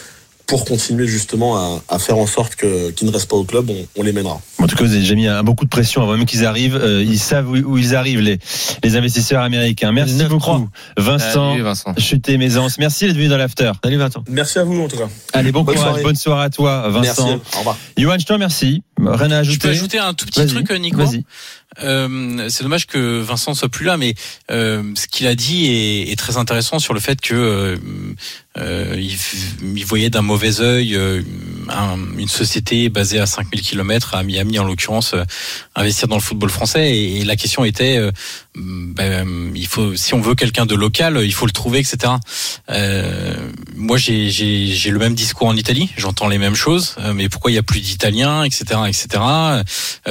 pour 0.46 0.64
continuer 0.64 1.06
justement 1.06 1.56
à, 1.56 1.80
à 1.88 1.98
faire 2.00 2.18
en 2.18 2.26
sorte 2.26 2.56
que 2.56 2.90
qu'ils 2.90 3.06
ne 3.06 3.12
restent 3.12 3.30
pas 3.30 3.36
au 3.36 3.44
club, 3.44 3.70
on, 3.70 3.86
on 3.96 4.02
les 4.02 4.12
mènera. 4.12 4.40
En 4.58 4.66
tout 4.66 4.74
cas, 4.74 4.82
vous 4.82 4.90
avez 4.90 4.98
déjà 5.02 5.14
mis 5.14 5.28
un- 5.28 5.44
beaucoup 5.44 5.64
de 5.64 5.70
pression 5.70 6.02
avant 6.02 6.16
même 6.16 6.26
qu'ils 6.26 6.44
arrivent. 6.44 6.74
Euh, 6.74 7.04
ils 7.06 7.20
savent 7.20 7.48
où, 7.48 7.54
où 7.56 7.78
ils 7.78 7.94
arrivent, 7.94 8.18
les, 8.20 8.40
les 8.82 8.96
investisseurs 8.96 9.44
américains. 9.44 9.92
Merci 9.92 10.14
9-3. 10.16 10.26
beaucoup, 10.28 10.68
Vincent. 10.96 11.50
Salut, 11.52 11.62
Vincent. 11.62 11.94
Chuté 11.98 12.36
Maisance. 12.36 12.78
Merci 12.78 13.06
d'être 13.06 13.14
venu 13.16 13.28
dans 13.28 13.36
l'after. 13.36 13.70
Salut 13.84 13.96
Vincent. 13.98 14.24
Merci 14.28 14.58
à 14.58 14.64
vous 14.64 14.80
en 14.82 14.88
tout 14.88 14.96
cas. 14.96 15.08
Allez, 15.34 15.52
bon 15.52 15.62
Bonne 15.62 15.76
courage, 15.76 15.88
soirée. 15.90 16.02
bonne 16.02 16.16
soirée 16.16 16.44
à 16.46 16.50
toi, 16.50 16.88
Vincent. 16.88 17.28
Merci. 17.28 17.42
Au 17.54 17.58
revoir. 17.58 17.76
Johan, 17.96 18.16
je 18.18 18.26
te 18.26 18.32
remercie. 18.32 18.82
Rien 19.00 19.30
à 19.30 19.44
Je 19.44 19.50
ajouter. 19.50 19.68
peux 19.68 19.68
ajouter 19.74 19.98
un 20.00 20.14
tout 20.14 20.26
petit 20.26 20.40
Vas-y, 20.40 20.64
truc, 20.64 20.70
Nico. 20.80 20.96
Vas-y. 20.96 21.22
Euh, 21.82 22.48
c'est 22.48 22.62
dommage 22.62 22.86
que 22.86 23.20
Vincent 23.20 23.54
soit 23.54 23.68
plus 23.68 23.84
là, 23.84 23.96
mais 23.96 24.14
euh, 24.50 24.82
ce 24.94 25.06
qu'il 25.06 25.26
a 25.26 25.34
dit 25.34 25.66
est, 25.66 26.12
est 26.12 26.18
très 26.18 26.36
intéressant 26.36 26.78
sur 26.78 26.94
le 26.94 27.00
fait 27.00 27.20
que 27.20 27.78
euh, 28.60 28.96
il, 28.98 29.16
il 29.76 29.84
voyait 29.86 30.10
d'un 30.10 30.22
mauvais 30.22 30.60
œil 30.60 30.94
euh, 30.94 31.22
un- 31.68 31.98
une 32.18 32.28
société 32.28 32.88
basée 32.88 33.18
à 33.20 33.26
5000 33.26 33.60
km 33.62 34.14
à 34.14 34.22
Miami 34.22 34.58
en 34.58 34.64
l'occurrence 34.64 35.14
euh, 35.14 35.24
investir 35.74 36.08
dans 36.08 36.16
le 36.16 36.20
football 36.22 36.50
français. 36.50 36.96
Et, 36.96 37.24
la 37.24 37.36
question 37.36 37.64
était 37.64 37.96
euh, 37.96 38.10
ben, 38.56 39.52
il 39.54 39.66
faut 39.66 39.94
si 39.94 40.14
on 40.14 40.20
veut 40.20 40.34
quelqu'un 40.34 40.66
de 40.66 40.74
local 40.74 41.20
il 41.22 41.32
faut 41.32 41.46
le 41.46 41.52
trouver 41.52 41.78
etc 41.78 42.14
euh, 42.70 43.34
moi 43.76 43.96
j'ai 43.96 44.28
le 44.90 44.98
même 44.98 45.14
discours 45.14 45.46
en 45.48 45.56
Italie. 45.56 45.90
J'entends 45.96 46.28
les 46.28 46.38
mêmes 46.38 46.54
choses. 46.54 46.96
Mais 47.14 47.28
pourquoi 47.28 47.50
il 47.50 47.54
y 47.54 47.58
a 47.58 47.62
plus 47.62 47.80
d'Italiens 47.80 48.42
etc 48.44 48.80
etc 48.88 49.22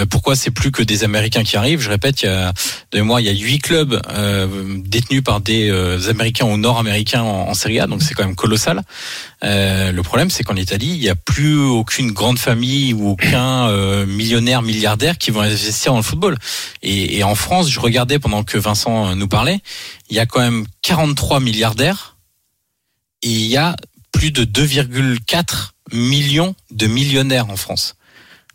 pourquoi 0.10 0.36
c'est 0.36 0.51
plus 0.51 0.72
que 0.72 0.84
des 0.84 1.03
Américains 1.03 1.44
qui 1.44 1.58
arrivent? 1.58 1.82
Je 1.82 1.89
répète, 1.89 2.22
il 2.22 2.25
y 2.25 2.29
a 2.29 2.53
de 2.91 3.01
moi, 3.01 3.22
il 3.22 3.27
y 3.27 3.29
a 3.29 3.34
huit 3.34 3.60
clubs 3.60 4.01
détenus 4.86 5.24
par 5.24 5.41
des 5.41 5.70
Américains 6.10 6.46
ou 6.46 6.58
Nord-Américains 6.58 7.22
en, 7.22 7.50
en 7.50 7.53
Serie 7.53 7.79
A, 7.79 7.88
donc 7.88 8.01
c'est 8.01 8.13
quand 8.13 8.25
même 8.25 8.36
colossal. 8.39 8.81
Euh, 9.43 9.91
le 9.91 10.03
problème, 10.03 10.29
c'est 10.29 10.43
qu'en 10.43 10.55
Italie, 10.55 10.88
il 10.88 11.00
n'y 11.00 11.10
a 11.10 11.15
plus 11.15 11.60
aucune 11.60 12.12
grande 12.12 12.39
famille 12.39 12.93
ou 12.93 13.10
aucun 13.10 13.67
euh, 13.67 14.05
millionnaire, 14.05 14.62
milliardaire 14.62 15.17
qui 15.17 15.31
vont 15.31 15.41
investir 15.41 15.91
dans 15.91 16.00
le 16.00 16.03
football. 16.03 16.38
Et, 16.81 17.17
et 17.17 17.24
en 17.24 17.36
France, 17.36 17.69
je 17.69 17.79
regardais 17.79 18.19
pendant 18.19 18.43
que 18.43 18.58
Vincent 18.58 19.15
nous 19.15 19.27
parlait, 19.27 19.60
il 20.10 20.15
y 20.15 20.19
a 20.19 20.25
quand 20.25 20.39
même 20.39 20.65
43 20.81 21.39
milliardaires 21.39 22.17
et 23.22 23.29
il 23.29 23.46
y 23.46 23.58
a 23.58 23.75
plus 24.12 24.31
de 24.31 24.43
2,4 24.43 25.72
millions 25.91 26.55
de 26.72 26.88
millionnaires 26.88 27.50
en 27.50 27.58
France. 27.58 27.96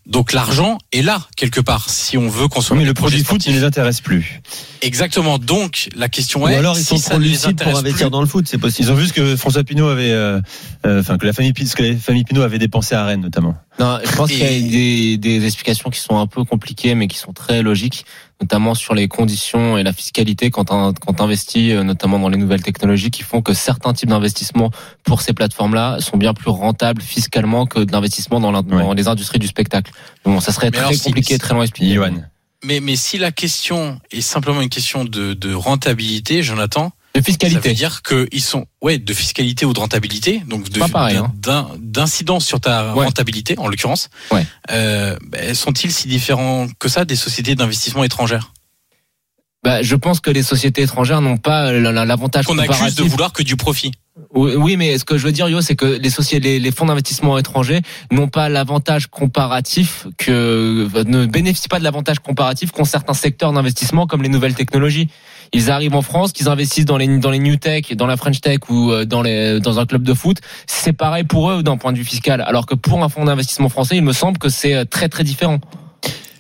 Donc 0.06 0.32
l'argent 0.32 0.78
est 0.92 1.00
là 1.00 1.23
quelque 1.37 1.61
part 1.61 1.88
si 1.88 2.18
on 2.18 2.28
veut 2.28 2.49
consommer 2.49 2.80
Mais 2.80 2.87
le 2.87 2.94
produit 2.94 3.25
foot, 3.25 3.46
ne 3.46 3.52
les 3.52 3.64
intéresse 3.64 4.00
plus. 4.02 4.42
Exactement. 4.82 5.38
Donc 5.38 5.88
la 5.96 6.08
question 6.08 6.42
Ou 6.44 6.49
est 6.49 6.56
alors 6.56 6.78
ils 6.78 6.84
sont 6.84 6.99
trop 6.99 7.18
lucides 7.18 7.58
pour 7.58 7.78
investir 7.78 8.06
plus, 8.08 8.11
dans 8.11 8.20
le 8.20 8.26
foot, 8.26 8.46
c'est 8.46 8.58
possible. 8.58 8.88
Ils 8.88 8.92
ont 8.92 8.96
vu 8.96 9.06
ce 9.06 9.14
que 9.14 9.37
François 9.37 9.64
Pinault 9.64 9.88
avait, 9.88 10.11
euh, 10.11 10.40
euh, 10.84 11.00
enfin 11.00 11.16
que 11.16 11.25
la 11.25 11.32
famille, 11.32 11.54
ce 11.66 11.75
que 11.75 11.82
la 11.82 11.96
famille 11.96 12.25
Pinault 12.25 12.42
avait 12.42 12.58
dépensé 12.58 12.94
à 12.94 13.04
Rennes 13.04 13.23
notamment. 13.23 13.56
Non, 13.78 13.99
je 14.04 14.16
pense 14.16 14.31
qu'il 14.31 14.38
y 14.38 14.45
a 14.45 14.71
des, 14.71 15.16
des 15.19 15.45
explications 15.47 15.90
qui 15.90 15.99
sont 15.99 16.16
un 16.19 16.28
peu 16.28 16.45
compliquées, 16.45 16.95
mais 16.95 17.09
qui 17.09 17.19
sont 17.19 17.33
très 17.33 17.61
logiques, 17.62 18.07
notamment 18.40 18.75
sur 18.75 18.95
les 18.95 19.09
conditions 19.09 19.76
et 19.76 19.83
la 19.83 19.93
fiscalité 19.93 20.50
quand 20.50 20.71
on 20.71 20.93
quand 20.93 21.21
investis, 21.21 21.73
euh, 21.73 21.83
notamment 21.83 22.21
dans 22.21 22.28
les 22.28 22.37
nouvelles 22.37 22.62
technologies, 22.62 23.11
qui 23.11 23.25
font 23.25 23.43
que 23.43 23.52
certains 23.52 23.93
types 23.93 24.09
d'investissements 24.09 24.71
pour 25.02 25.23
ces 25.23 25.33
plateformes-là 25.33 25.99
sont 26.00 26.16
bien 26.16 26.35
plus 26.35 26.50
rentables 26.50 27.02
fiscalement 27.02 27.66
que 27.66 27.81
de 27.81 27.90
l'investissement 27.90 28.38
dans, 28.40 28.95
les 28.95 29.09
industries 29.09 29.40
du 29.40 29.49
spectacle. 29.49 29.90
Bon, 30.25 30.38
ça 30.38 30.52
serait 30.52 30.71
Mais 30.71 30.78
très 30.78 30.97
compliqué, 30.97 31.35
si- 31.35 31.40
très 31.40 31.54
long 31.54 31.61
à 31.61 31.64
expliquer. 31.64 31.99
Mais 32.62 32.81
mais 32.81 32.97
si 32.97 33.19
la 33.19 33.33
question 33.33 34.00
est 34.11 34.21
simplement 34.21 34.62
une 34.62 34.71
question 34.71 35.04
de, 35.04 35.35
de 35.35 35.52
rentabilité, 35.52 36.43
Jonathan, 36.43 36.93
De 37.21 37.21
ça 37.21 37.25
fiscalité. 37.26 37.68
veut 37.68 37.75
dire 37.75 38.02
que 38.02 38.26
ils 38.33 38.42
sont 38.42 38.66
ouais 38.83 38.99
de 38.99 39.14
fiscalité 39.14 39.64
ou 39.64 39.73
de 39.73 39.78
rentabilité, 39.78 40.42
donc 40.49 40.68
de 40.68 40.80
hein. 41.49 41.71
d'incidence 41.78 42.44
sur 42.44 42.61
ta 42.61 42.92
Ouais. 42.94 43.04
rentabilité 43.04 43.56
en 43.59 43.68
l'occurrence. 43.68 44.09
Ouais. 44.33 44.44
Euh, 44.73 45.16
ben, 45.28 45.54
sont-ils 45.54 45.92
si 45.92 46.09
différents 46.09 46.66
que 46.80 46.88
ça 46.88 47.04
des 47.04 47.14
sociétés 47.16 47.54
d'investissement 47.54 48.02
étrangères? 48.02 48.52
Bah, 49.62 49.83
je 49.83 49.94
pense 49.97 50.21
que 50.21 50.30
les 50.30 50.42
sociétés 50.42 50.83
étrangères 50.83 51.21
n'ont 51.21 51.38
pas 51.38 51.73
la- 51.73 51.92
la- 51.92 52.04
l'avantage 52.04 52.47
qu'on 52.47 52.59
accuse 52.59 52.94
de 52.97 53.04
vouloir 53.04 53.33
que 53.33 53.42
du 53.42 53.56
profit 53.56 53.92
Oui, 54.33 54.76
mais 54.76 54.97
ce 54.97 55.04
que 55.04 55.18
je 55.18 55.26
veux 55.26 55.33
dire, 55.33 55.49
Yo, 55.49 55.61
c'est 55.61 55.75
que 55.75 55.87
les 55.87 56.11
sociétés, 56.11 56.61
les, 56.61 56.71
fonds 56.71 56.87
d'investissement 56.87 57.37
étrangers 57.37 57.80
n'ont 58.12 58.28
pas 58.28 58.49
l'avantage 58.49 59.09
comparatif 59.09 60.06
que 60.18 60.88
ne 61.04 61.26
bénéficient 61.26 61.69
pas 61.69 61.80
de 61.80 61.84
l'avantage 61.84 62.21
comparatif 62.21 62.71
qu'ont 62.71 62.84
certains 62.84 63.15
secteurs 63.15 63.52
d'investissement 63.52 64.06
comme 64.06 64.23
les 64.23 64.28
nouvelles 64.28 64.54
technologies. 64.54 65.08
Ils 65.52 65.69
arrivent 65.69 65.97
en 65.97 66.02
France, 66.02 66.32
qu'ils 66.32 66.49
investissent 66.49 66.84
dans 66.84 66.97
les 66.97 67.19
dans 67.19 67.30
les 67.30 67.41
new 67.41 67.56
tech, 67.56 67.93
dans 67.97 68.06
la 68.06 68.17
French 68.17 68.41
tech 68.41 68.58
ou 68.69 68.93
euh, 68.93 69.04
dans 69.04 69.23
les 69.23 69.58
dans 69.58 69.80
un 69.80 69.86
club 69.86 70.02
de 70.02 70.15
foot, 70.15 70.38
c'est 70.67 70.93
pareil 70.93 71.25
pour 71.25 71.50
eux 71.50 71.65
d'un 71.65 71.76
point 71.76 71.93
de 71.93 71.99
vue 71.99 72.04
fiscal. 72.04 72.41
Alors 72.41 72.67
que 72.67 72.76
pour 72.76 73.02
un 73.02 73.08
fonds 73.08 73.25
d'investissement 73.25 73.69
français, 73.69 73.97
il 73.97 74.04
me 74.04 74.12
semble 74.12 74.38
que 74.38 74.49
c'est 74.49 74.75
euh, 74.75 74.84
très 74.84 75.08
très 75.08 75.25
différent. 75.25 75.58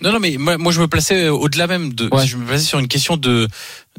Non, 0.04 0.12
non, 0.12 0.20
mais 0.20 0.36
moi, 0.38 0.58
moi 0.58 0.70
je 0.70 0.80
me 0.80 0.86
plaçais 0.86 1.28
au-delà 1.28 1.66
même 1.66 1.94
de. 1.94 2.08
Ouais. 2.12 2.26
Je 2.26 2.36
me 2.36 2.44
plaçais 2.44 2.64
sur 2.64 2.78
une 2.78 2.88
question 2.88 3.16
de 3.16 3.48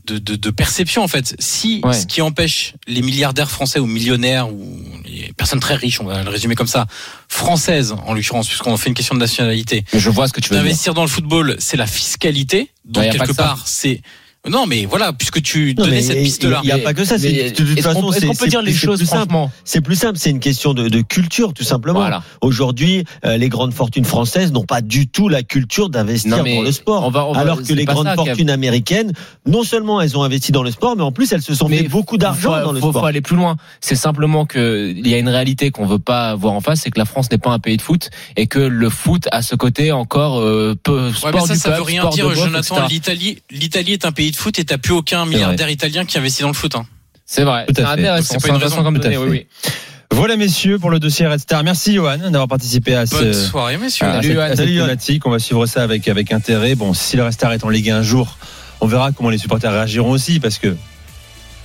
de, 0.06 0.18
de, 0.18 0.36
de 0.36 0.50
perception 0.50 1.04
en 1.04 1.08
fait. 1.08 1.36
Si 1.40 1.82
Ouais. 1.84 1.94
ce 1.94 2.06
qui 2.06 2.22
empêche 2.22 2.74
les 2.88 3.02
milliardaires 3.02 3.52
français 3.52 3.80
ou 3.80 3.86
millionnaires 3.86 4.52
ou 4.52 4.80
les 5.06 5.32
personnes 5.38 5.60
très 5.60 5.76
riches, 5.76 6.00
on 6.00 6.06
va 6.06 6.24
le 6.24 6.30
résumer 6.30 6.56
comme 6.56 6.68
ça, 6.68 6.86
françaises 7.28 7.94
en 8.06 8.14
l'occurrence, 8.14 8.48
puisqu'on 8.48 8.76
fait 8.78 8.90
une 8.90 8.96
question 8.96 9.16
de 9.16 9.20
nationalité, 9.20 9.84
Mais 9.94 10.00
je 10.00 10.10
vois 10.10 10.28
ce 10.28 10.34
que 10.34 10.42
tu 10.42 10.50
veux 10.50 10.56
d'investir 10.58 10.94
dans 10.94 11.02
le 11.04 11.08
football, 11.10 11.56
c'est 11.60 11.78
la 11.78 11.88
fiscalité. 11.88 12.72
Donc 12.86 13.10
quelque 13.12 13.34
part, 13.34 13.64
c'est 13.68 14.02
non, 14.50 14.66
mais 14.68 14.86
voilà, 14.86 15.12
puisque 15.14 15.42
tu 15.42 15.74
Non, 15.78 15.86
donnais 15.86 16.02
cette 16.02 16.18
il- 16.18 16.24
piste-là. 16.24 16.62
il 16.64 16.70
y 16.70 16.72
a 16.72 16.78
pas 16.80 16.94
que 16.94 17.04
ça, 17.04 17.16
Mais 17.22 17.50
de 17.52 17.56
toute 17.56 17.80
façon, 17.82 18.12
c'est- 18.12 18.26
qu'on 18.28 18.34
peut 18.34 18.46
c'est- 18.46 18.50
dire 18.50 18.62
les 18.62 18.74
choses 18.74 19.00
plus 19.00 19.06
simple. 19.08 19.30
franchement 19.32 19.52
C'est 19.64 19.82
plus 19.82 19.96
simple, 19.96 20.18
c'est 20.20 20.30
une 20.30 20.40
question 20.40 20.74
de, 20.74 20.88
de 20.88 21.02
culture, 21.02 21.54
tout 21.54 21.64
simplement. 21.64 22.00
Voilà. 22.00 22.24
Aujourd'hui, 22.42 23.04
euh, 23.26 23.38
les 23.38 23.50
grandes 23.50 23.74
fortunes 23.74 24.06
françaises 24.06 24.52
n'ont 24.52 24.64
pas 24.66 24.82
du 24.82 25.08
tout 25.08 25.30
la 25.30 25.44
culture 25.44 25.90
d'investir 25.90 26.38
dans 26.44 26.62
le 26.62 26.72
sport. 26.72 27.04
on 27.06 27.10
va- 27.10 27.26
on 27.26 27.34
va- 27.34 27.40
alors 27.42 27.64
que 27.64 27.74
les 27.74 27.86
grandes 27.86 28.06
ça, 28.08 28.16
fortunes 28.16 28.50
américaines, 28.50 29.12
non 29.48 29.64
seulement 29.64 30.02
elles 30.02 30.18
ont 30.18 30.24
investi 30.24 30.52
dans 30.52 30.64
le 30.64 30.72
sport, 30.72 30.96
mais 30.96 31.04
en 31.04 31.12
plus 31.12 31.32
elles 31.34 31.42
se 31.42 31.54
sont 31.56 31.68
Mais 31.68 31.80
fait 31.80 31.88
beaucoup 31.88 32.18
d'argent 32.18 32.52
dans 32.62 32.72
le 32.72 32.80
faut, 32.80 32.90
sport. 32.90 33.02
faut 33.02 33.08
aller 33.08 33.22
plus 33.22 33.36
loin. 33.36 33.58
C'est 33.82 33.96
simplement 33.96 34.46
que 34.46 34.94
il 34.96 35.08
y 35.08 35.14
a 35.14 35.18
une 35.18 35.30
réalité 35.30 35.72
qu'on 35.72 35.86
veut 35.86 36.00
pas 36.00 36.36
voir 36.36 36.54
en 36.54 36.62
face, 36.62 36.82
c'est 36.82 36.92
que 36.92 37.00
la 37.00 37.06
France 37.06 37.32
n'est 37.32 37.38
pas 37.38 37.52
un 37.52 37.60
pays 37.60 37.78
de 37.78 37.82
foot 37.82 38.10
et 38.38 38.48
que 38.48 38.60
le 38.60 38.90
foot 38.90 39.28
a 39.32 39.42
ce 39.42 39.56
côté 39.56 39.92
encore 39.92 40.40
euh, 40.40 40.76
peu, 40.82 41.12
sport 41.12 41.34
Ouais, 41.34 41.40
mais 41.42 41.48
ça, 41.48 41.54
du 41.54 41.60
ça 41.60 41.70
peuple, 41.70 41.78
veut 41.80 41.86
rien 41.86 42.10
dire, 42.10 42.36
Jonathan. 42.36 42.88
L'Italie, 42.88 43.40
l'Italie 43.52 43.94
est 43.94 44.06
un 44.06 44.12
pays 44.12 44.32
de 44.36 44.40
foot 44.42 44.60
et 44.60 44.66
t'as 44.66 44.78
plus 44.78 44.94
aucun 44.94 45.26
milliardaire 45.26 45.70
italien 45.70 46.06
qui 46.06 46.18
investit 46.18 46.42
dans 46.44 46.50
le 46.50 46.54
foot. 46.54 46.76
Hein. 46.76 46.86
C'est 47.26 47.44
vrai. 47.44 47.66
C'est 47.76 47.82
intéressant. 47.84 48.36
C'est 48.40 48.48
pas 48.48 48.56
une 48.56 48.62
raison. 48.62 48.84
comme 48.84 48.96
Tout 48.96 49.02
à 49.02 49.04
données, 49.10 49.16
fait. 49.16 49.22
oui, 49.24 49.30
oui. 49.30 49.72
Voilà 50.12 50.38
messieurs 50.38 50.78
pour 50.80 50.92
le 50.92 51.00
dossier 51.00 51.28
Red 51.28 51.40
Star. 51.40 51.64
Merci 51.64 51.94
Johan 51.96 52.18
d'avoir 52.18 52.48
participé 52.48 52.96
à 52.96 53.06
Bonne 53.06 53.34
ce 53.34 53.48
soirée, 53.48 53.78
messieurs. 53.78 54.06
à 54.06 54.14
Salut, 54.14 54.28
cette, 54.28 54.34
Johan. 54.36 54.44
à 54.46 54.48
cette 54.50 55.02
Salut. 55.02 55.20
On 55.26 55.30
va 55.32 55.40
suivre 55.40 55.66
ça 55.66 55.84
avec 55.84 56.08
avec 56.08 56.32
intérêt. 56.32 56.76
Bon, 56.76 56.94
si 56.94 57.18
le 57.18 57.24
Red 57.24 57.34
Star 57.34 57.52
est 57.54 57.64
en 57.66 57.70
Ligue 57.70 57.90
1 57.90 57.98
un 57.98 58.02
jour, 58.04 58.38
on 58.82 58.88
verra 58.88 59.12
comment 59.12 59.30
les 59.30 59.38
supporters 59.40 59.72
réagiront 59.72 60.12
aussi 60.12 60.40
parce 60.40 60.58
que 60.60 60.76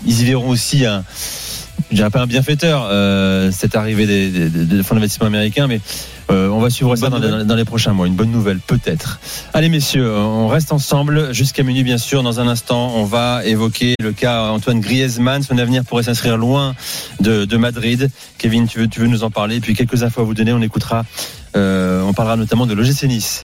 ils 0.07 0.23
y 0.23 0.25
verront 0.25 0.49
aussi 0.49 0.87
un 0.87 1.05
je 1.91 1.97
dirais 1.97 2.11
pas 2.11 2.21
un 2.21 2.27
bienfaiteur 2.27 2.89
euh, 2.91 3.51
cette 3.53 3.77
arrivée 3.77 4.07
des, 4.07 4.29
des- 4.31 4.49
des- 4.51 4.83
fonds 4.83 4.95
d'investissement 4.95 5.27
américains, 5.27 5.67
mais 5.67 5.81
euh, 6.31 6.49
on 6.49 6.61
va 6.61 6.71
suivre 6.71 6.91
Une 6.91 6.97
ça 6.97 7.11
dans 7.11 7.57
les 7.57 7.65
prochains 7.65 7.93
mois. 7.93 8.07
Une 8.07 8.15
bonne 8.15 8.31
nouvelle, 8.31 8.59
peut-être. 8.59 9.21
Allez, 9.55 9.69
messieurs, 9.69 10.11
on 10.15 10.49
reste 10.49 10.73
ensemble 10.73 11.33
jusqu'à 11.35 11.63
minuit, 11.63 11.83
bien 11.83 11.99
sûr. 11.99 12.23
Dans 12.23 12.39
un 12.41 12.47
instant, 12.49 12.93
on 12.97 13.05
va 13.05 13.45
évoquer 13.45 13.95
le 14.01 14.13
cas 14.13 14.45
Antoine 14.51 14.81
Griezmann. 14.81 15.43
Son 15.43 15.59
avenir 15.59 15.85
pourrait 15.85 16.05
s'inscrire 16.05 16.37
loin 16.37 16.75
de, 17.21 17.45
de 17.45 17.57
Madrid. 17.57 18.11
Kevin, 18.39 18.67
tu 18.67 18.79
veux, 18.81 18.89
tu 18.89 19.01
veux 19.01 19.09
nous 19.09 19.25
en 19.25 19.31
parler? 19.31 19.57
Et 19.57 19.61
puis 19.61 19.75
quelques 19.75 20.03
infos 20.03 20.21
à 20.21 20.25
vous 20.25 20.35
donner. 20.35 20.53
On 20.53 20.63
écoutera, 20.63 21.05
euh, 21.57 22.03
on 22.03 22.13
parlera 22.13 22.37
notamment 22.37 22.67
de 22.67 22.75
l'OGC 22.75 23.05
Nice 23.05 23.39